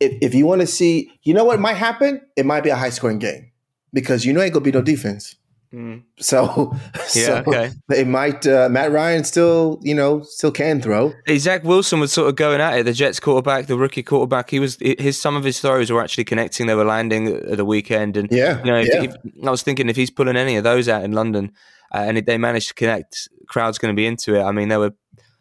If, 0.00 0.12
if 0.20 0.34
you 0.34 0.44
want 0.44 0.60
to 0.60 0.66
see, 0.66 1.12
you 1.22 1.34
know 1.34 1.44
what 1.44 1.60
might 1.60 1.76
happen? 1.76 2.20
It 2.36 2.44
might 2.44 2.62
be 2.64 2.70
a 2.70 2.76
high 2.76 2.90
scoring 2.90 3.20
game 3.20 3.52
because 3.92 4.24
you 4.24 4.32
know 4.32 4.42
ain't 4.42 4.52
gonna 4.52 4.64
be 4.64 4.72
no 4.72 4.82
defense. 4.82 5.36
Mm. 5.74 6.02
So, 6.18 6.76
Yeah, 7.14 7.26
so 7.26 7.44
okay. 7.46 7.72
they 7.88 8.04
might. 8.04 8.46
Uh, 8.46 8.68
Matt 8.68 8.92
Ryan 8.92 9.24
still, 9.24 9.80
you 9.82 9.94
know, 9.94 10.22
still 10.22 10.52
can 10.52 10.80
throw. 10.80 11.12
Hey, 11.26 11.38
Zach 11.38 11.64
Wilson 11.64 11.98
was 11.98 12.12
sort 12.12 12.28
of 12.28 12.36
going 12.36 12.60
at 12.60 12.78
it. 12.78 12.84
The 12.84 12.92
Jets 12.92 13.18
quarterback, 13.18 13.66
the 13.66 13.76
rookie 13.76 14.02
quarterback, 14.02 14.50
he 14.50 14.60
was 14.60 14.78
his 14.80 15.20
some 15.20 15.36
of 15.36 15.42
his 15.42 15.60
throws 15.60 15.90
were 15.90 16.02
actually 16.02 16.24
connecting. 16.24 16.66
They 16.66 16.74
were 16.74 16.84
landing 16.84 17.28
at 17.28 17.56
the 17.56 17.64
weekend, 17.64 18.16
and 18.16 18.30
Yeah, 18.30 18.58
you 18.58 18.70
know, 18.70 18.76
if, 18.78 18.88
yeah. 18.88 19.02
if, 19.02 19.16
I 19.46 19.50
was 19.50 19.62
thinking 19.62 19.88
if 19.88 19.96
he's 19.96 20.10
pulling 20.10 20.36
any 20.36 20.56
of 20.56 20.64
those 20.64 20.88
out 20.88 21.02
in 21.02 21.12
London, 21.12 21.52
uh, 21.92 21.98
and 22.06 22.18
if 22.18 22.26
they 22.26 22.38
managed 22.38 22.68
to 22.68 22.74
connect, 22.74 23.28
crowd's 23.48 23.78
going 23.78 23.94
to 23.94 23.96
be 23.96 24.06
into 24.06 24.34
it. 24.34 24.42
I 24.42 24.52
mean, 24.52 24.68
there 24.68 24.80
were 24.80 24.92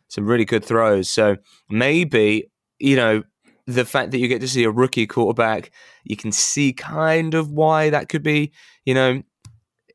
some 0.07 0.25
really 0.25 0.45
good 0.45 0.65
throws, 0.65 1.09
so 1.09 1.37
maybe 1.69 2.51
you 2.79 2.95
know 2.95 3.23
the 3.65 3.85
fact 3.85 4.11
that 4.11 4.17
you 4.17 4.27
get 4.27 4.41
to 4.41 4.47
see 4.47 4.63
a 4.65 4.71
rookie 4.71 5.07
quarterback, 5.07 5.71
you 6.03 6.17
can 6.17 6.31
see 6.31 6.73
kind 6.73 7.33
of 7.33 7.49
why 7.51 7.89
that 7.89 8.09
could 8.09 8.23
be, 8.23 8.51
you 8.85 8.93
know. 8.93 9.21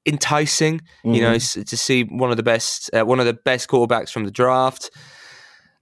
Enticing, 0.07 0.81
you 1.05 1.21
know, 1.21 1.35
Mhm. 1.35 1.67
to 1.67 1.77
see 1.77 2.05
one 2.05 2.31
of 2.31 2.39
the 2.39 2.43
best, 2.43 2.89
uh, 2.95 3.05
one 3.05 3.21
of 3.21 3.27
the 3.27 3.35
best 3.35 3.69
quarterbacks 3.69 4.11
from 4.11 4.25
the 4.25 4.31
draft, 4.31 4.91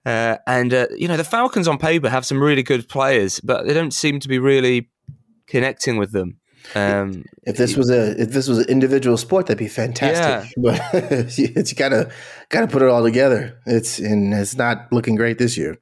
uh, 0.05 0.35
and 0.45 0.73
uh, 0.73 0.87
you 0.97 1.07
know 1.07 1.15
the 1.15 1.23
Falcons 1.23 1.65
on 1.65 1.77
paper 1.77 2.09
have 2.09 2.25
some 2.25 2.41
really 2.43 2.63
good 2.63 2.89
players, 2.89 3.39
but 3.39 3.65
they 3.65 3.73
don't 3.73 3.93
seem 3.93 4.19
to 4.19 4.27
be 4.27 4.37
really 4.37 4.89
connecting 5.47 5.95
with 5.95 6.11
them. 6.11 6.39
Um, 6.75 7.25
if 7.43 7.57
this 7.57 7.75
was 7.75 7.89
a 7.89 8.19
if 8.21 8.31
this 8.31 8.47
was 8.47 8.59
an 8.59 8.69
individual 8.69 9.17
sport, 9.17 9.47
that'd 9.47 9.57
be 9.57 9.67
fantastic. 9.67 10.51
But 10.57 10.81
it's 10.93 11.73
gotta 11.73 12.11
gotta 12.49 12.67
put 12.67 12.81
it 12.81 12.89
all 12.89 13.03
together. 13.03 13.59
It's 13.65 13.99
and 13.99 14.33
it's 14.33 14.55
not 14.55 14.91
looking 14.91 15.15
great 15.15 15.37
this 15.37 15.57
year. 15.57 15.77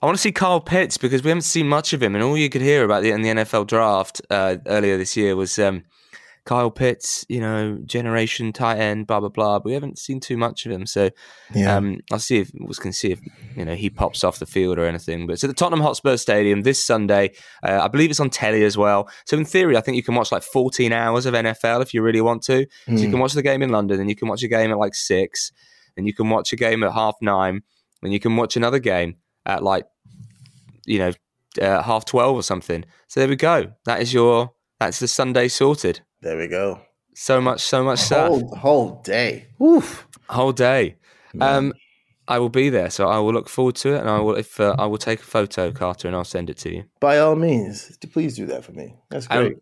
I 0.00 0.06
want 0.06 0.16
to 0.16 0.20
see 0.20 0.32
Carl 0.32 0.60
Pitts 0.60 0.98
because 0.98 1.22
we 1.22 1.28
haven't 1.28 1.42
seen 1.42 1.68
much 1.68 1.92
of 1.92 2.02
him, 2.02 2.16
and 2.16 2.24
all 2.24 2.36
you 2.36 2.50
could 2.50 2.62
hear 2.62 2.84
about 2.84 3.04
it 3.04 3.14
in 3.14 3.22
the 3.22 3.28
NFL 3.28 3.68
draft 3.68 4.20
uh, 4.30 4.56
earlier 4.66 4.98
this 4.98 5.16
year 5.16 5.36
was 5.36 5.56
um, 5.60 5.84
Kyle 6.44 6.70
Pitts, 6.70 7.24
you 7.28 7.40
know, 7.40 7.78
generation 7.86 8.52
tight 8.52 8.78
end, 8.78 9.06
blah 9.06 9.20
blah 9.20 9.28
blah. 9.28 9.58
But 9.58 9.66
we 9.66 9.72
haven't 9.74 9.98
seen 9.98 10.20
too 10.20 10.36
much 10.36 10.66
of 10.66 10.72
him, 10.72 10.86
so 10.86 11.10
Yeah. 11.54 11.76
um, 11.76 11.98
I'll 12.10 12.18
see 12.18 12.38
if 12.38 12.50
we 12.58 12.74
can 12.74 12.92
see 12.92 13.12
if 13.12 13.20
you 13.54 13.64
know 13.64 13.74
he 13.74 13.90
pops 13.90 14.24
off 14.24 14.38
the 14.38 14.46
field 14.46 14.78
or 14.78 14.86
anything. 14.86 15.26
But 15.26 15.42
at 15.44 15.48
the 15.48 15.54
Tottenham 15.54 15.82
Hotspur 15.82 16.16
Stadium 16.16 16.62
this 16.62 16.82
Sunday. 16.84 17.32
Uh, 17.62 17.80
I 17.82 17.88
believe 17.88 18.10
it's 18.10 18.18
on 18.20 18.30
telly 18.30 18.64
as 18.64 18.76
well. 18.78 19.08
So 19.26 19.36
in 19.36 19.44
theory, 19.44 19.76
I 19.76 19.80
think 19.82 19.96
you 19.96 20.02
can 20.02 20.14
watch 20.14 20.32
like 20.32 20.42
14 20.42 20.92
hours 20.92 21.26
of 21.26 21.34
NFL 21.34 21.80
if 21.82 21.92
you 21.94 22.02
really 22.02 22.20
want 22.22 22.42
to. 22.44 22.66
So 22.86 22.92
you 22.94 23.08
Mm. 23.08 23.10
can 23.10 23.18
watch 23.20 23.34
the 23.34 23.42
game 23.42 23.62
in 23.62 23.70
London, 23.70 24.00
and 24.00 24.08
you 24.08 24.16
can 24.16 24.26
watch 24.28 24.42
a 24.42 24.48
game 24.48 24.70
at 24.70 24.78
like 24.78 24.94
six, 24.94 25.52
and 25.96 26.06
you 26.06 26.14
can 26.14 26.28
watch 26.30 26.52
a 26.52 26.56
game 26.56 26.82
at 26.82 26.92
half 26.92 27.14
nine, 27.20 27.60
and 28.02 28.12
you 28.12 28.18
can 28.20 28.34
watch 28.36 28.56
another 28.56 28.78
game 28.78 29.16
at 29.46 29.62
like 29.62 29.84
you 30.86 30.98
know 30.98 31.12
uh, 31.60 31.82
half 31.82 32.04
twelve 32.04 32.34
or 32.36 32.42
something. 32.42 32.84
So 33.08 33.20
there 33.20 33.28
we 33.28 33.36
go. 33.36 33.72
That 33.84 34.00
is 34.00 34.12
your 34.12 34.52
that's 34.80 34.98
the 34.98 35.06
Sunday 35.08 35.48
sorted. 35.48 36.00
There 36.22 36.36
we 36.38 36.46
go. 36.48 36.80
So 37.14 37.40
much, 37.40 37.60
so 37.60 37.84
much 37.84 37.98
stuff. 37.98 38.28
Whole 38.28 38.54
whole 38.56 39.02
day. 39.02 39.48
Oof. 39.62 40.06
Whole 40.30 40.52
day. 40.52 40.96
Um, 41.40 41.72
I 42.28 42.38
will 42.38 42.48
be 42.48 42.70
there, 42.70 42.88
so 42.90 43.08
I 43.08 43.18
will 43.18 43.32
look 43.32 43.48
forward 43.48 43.74
to 43.76 43.94
it, 43.94 44.00
and 44.00 44.08
I 44.08 44.20
will 44.20 44.36
if 44.36 44.58
uh, 44.60 44.74
I 44.78 44.86
will 44.86 44.98
take 44.98 45.20
a 45.20 45.24
photo, 45.24 45.72
Carter, 45.72 46.08
and 46.08 46.16
I'll 46.16 46.24
send 46.24 46.48
it 46.48 46.56
to 46.58 46.72
you. 46.74 46.84
By 47.00 47.18
all 47.18 47.36
means, 47.36 47.96
please 48.12 48.36
do 48.36 48.46
that 48.46 48.64
for 48.64 48.72
me. 48.72 48.94
That's 49.10 49.26
Um, 49.30 49.38
great. 49.44 49.56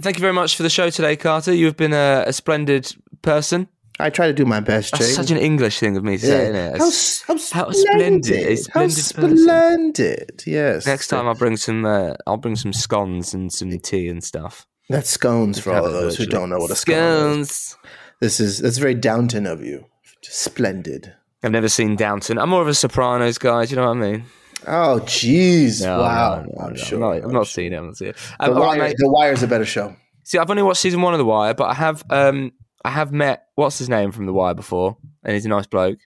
thank 0.00 0.16
you 0.16 0.20
very 0.22 0.32
much 0.32 0.56
for 0.56 0.62
the 0.62 0.70
show 0.70 0.88
today, 0.90 1.16
Carter. 1.16 1.52
You 1.52 1.66
have 1.66 1.76
been 1.76 1.92
a, 1.92 2.24
a 2.26 2.32
splendid 2.32 2.94
person. 3.22 3.68
I 4.00 4.10
try 4.10 4.28
to 4.28 4.32
do 4.32 4.44
my 4.44 4.60
best, 4.60 4.94
Jay. 4.94 5.02
That's 5.04 5.16
such 5.16 5.32
an 5.32 5.38
English 5.38 5.80
thing 5.80 5.96
of 5.96 6.04
me 6.04 6.18
to 6.18 6.24
say, 6.24 6.42
isn't 6.44 6.54
it? 6.54 6.78
How, 6.78 6.86
It's- 6.86 7.22
how, 7.26 7.34
how 7.34 7.70
splendid. 7.72 8.24
splendid, 8.24 8.58
How 8.72 8.88
splendid 8.88 9.14
person. 9.16 9.38
splendid. 9.38 10.42
Yes. 10.46 10.86
Next 10.86 11.08
time 11.08 11.26
I'll 11.26 11.34
bring 11.34 11.56
some. 11.56 11.84
Uh, 11.84 12.14
I'll 12.26 12.36
bring 12.36 12.54
some 12.56 12.72
scones 12.72 13.34
and 13.34 13.52
some 13.52 13.76
tea 13.80 14.08
and 14.08 14.22
stuff. 14.22 14.66
That's 14.88 15.10
scones 15.10 15.58
for 15.58 15.74
all 15.74 15.84
of 15.86 15.92
those 15.92 16.16
who 16.16 16.26
don't 16.26 16.48
know 16.50 16.58
what 16.58 16.70
a 16.70 16.74
scone 16.76 17.40
is. 17.40 17.50
scones. 17.50 17.76
This 18.20 18.40
is 18.40 18.58
that's 18.58 18.78
very 18.78 18.94
Downton 18.94 19.46
of 19.46 19.62
you. 19.62 19.84
Splendid. 20.22 21.14
I've 21.42 21.52
never 21.52 21.68
seen 21.68 21.94
Downton. 21.96 22.38
I'm 22.38 22.48
more 22.48 22.62
of 22.62 22.68
a 22.68 22.74
Sopranos 22.74 23.38
guy. 23.38 23.64
Do 23.66 23.70
you 23.70 23.76
know 23.76 23.88
what 23.88 23.96
I 23.98 24.00
mean? 24.12 24.24
Oh, 24.66 25.00
jeez! 25.04 25.82
No, 25.84 26.00
wow, 26.00 26.42
no, 26.42 26.42
no, 26.52 26.64
I'm 26.66 26.72
no, 26.72 26.76
sure. 26.76 26.96
I'm 26.96 27.00
not, 27.00 27.16
I've 27.16 27.24
I'm 27.24 27.32
not 27.32 27.46
sure. 27.46 27.62
seen 27.62 27.72
it. 27.72 27.76
I've 27.78 27.84
not 27.84 27.96
seen 27.96 28.08
it. 28.08 28.16
The, 28.16 28.44
Um, 28.44 28.54
all 28.54 28.60
right, 28.62 28.78
Wire, 28.78 28.88
mate. 28.88 28.96
the 28.98 29.08
Wire's 29.08 29.42
a 29.44 29.46
better 29.46 29.64
show. 29.64 29.94
See, 30.24 30.36
I've 30.36 30.50
only 30.50 30.64
watched 30.64 30.80
season 30.80 31.00
one 31.00 31.14
of 31.14 31.18
The 31.18 31.24
Wire, 31.24 31.54
but 31.54 31.64
I 31.70 31.74
have. 31.74 32.02
Um, 32.10 32.52
I 32.84 32.90
have 32.90 33.12
met 33.12 33.44
what's 33.54 33.78
his 33.78 33.88
name 33.88 34.10
from 34.10 34.26
The 34.26 34.32
Wire 34.32 34.54
before, 34.54 34.96
and 35.22 35.34
he's 35.34 35.46
a 35.46 35.48
nice 35.48 35.66
bloke. 35.66 35.98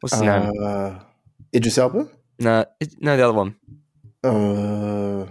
What's 0.00 0.14
his 0.14 0.22
name? 0.22 0.50
Uh, 0.62 1.00
Idris 1.54 1.76
Elba. 1.76 2.08
No, 2.38 2.64
it- 2.80 2.94
no, 3.00 3.16
the 3.18 3.22
other 3.22 3.34
one. 3.34 3.56
Uh, 4.24 5.26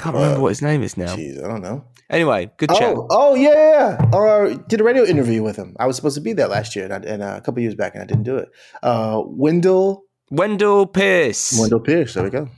Can't 0.00 0.14
remember 0.14 0.38
Uh, 0.38 0.40
what 0.40 0.48
his 0.48 0.62
name 0.62 0.82
is 0.82 0.96
now. 0.96 1.14
jeez, 1.14 1.44
I 1.44 1.46
don't 1.46 1.60
know. 1.60 1.84
Anyway, 2.08 2.50
good 2.56 2.70
chat. 2.70 2.94
Oh, 2.96 3.06
oh 3.10 3.34
yeah, 3.34 3.98
yeah. 4.00 4.18
Uh, 4.18 4.56
did 4.66 4.80
a 4.80 4.84
radio 4.84 5.04
interview 5.04 5.42
with 5.42 5.56
him. 5.56 5.76
I 5.78 5.86
was 5.86 5.94
supposed 5.96 6.14
to 6.14 6.22
be 6.22 6.32
there 6.32 6.48
last 6.48 6.74
year, 6.74 6.86
and, 6.86 6.94
I, 6.94 7.08
and 7.08 7.22
uh, 7.22 7.34
a 7.36 7.40
couple 7.42 7.62
years 7.62 7.74
back, 7.74 7.94
and 7.94 8.02
I 8.02 8.06
didn't 8.06 8.22
do 8.24 8.36
it. 8.36 8.48
Uh, 8.82 9.20
Wendell, 9.26 10.04
Wendell 10.30 10.86
Pierce. 10.86 11.58
Wendell 11.60 11.80
Pierce. 11.80 12.14
There 12.14 12.24
we 12.24 12.30
go. 12.30 12.48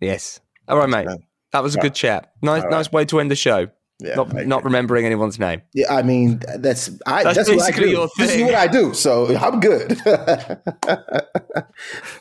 Yes. 0.00 0.38
All 0.68 0.78
right, 0.78 0.88
mate. 0.88 1.08
That 1.50 1.62
was 1.64 1.74
a 1.74 1.80
good 1.80 1.94
chat. 1.94 2.32
Nice, 2.42 2.62
right. 2.62 2.70
nice 2.70 2.92
way 2.92 3.04
to 3.06 3.18
end 3.20 3.30
the 3.30 3.36
show. 3.36 3.68
Yeah, 4.00 4.14
not, 4.16 4.32
not 4.46 4.64
remembering 4.64 5.04
anyone's 5.06 5.38
name. 5.38 5.62
Yeah, 5.72 5.94
I 5.94 6.02
mean 6.02 6.40
that's 6.58 6.90
I, 7.06 7.22
That's 7.22 7.36
that's, 7.36 7.50
what 7.50 7.62
I 7.62 7.76
do. 7.76 7.88
your 7.88 8.08
This 8.18 8.34
is 8.34 8.42
what 8.42 8.54
I 8.54 8.66
do, 8.66 8.92
so 8.92 9.36
I'm 9.36 9.60
good. 9.60 9.90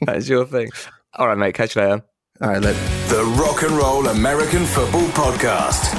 That's 0.02 0.30
your 0.30 0.46
thing. 0.46 0.70
All 1.16 1.28
right, 1.28 1.38
mate. 1.38 1.56
Catch 1.56 1.76
you 1.76 1.82
later. 1.82 2.04
All 2.44 2.50
right, 2.50 2.62
let 2.62 2.76
The 3.08 3.24
Rock 3.40 3.64
and 3.64 3.72
Roll 3.72 4.08
American 4.08 4.66
Football 4.66 5.08
Podcast. 5.12 5.94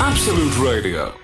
Absolute 0.00 0.56
Radio. 0.66 1.23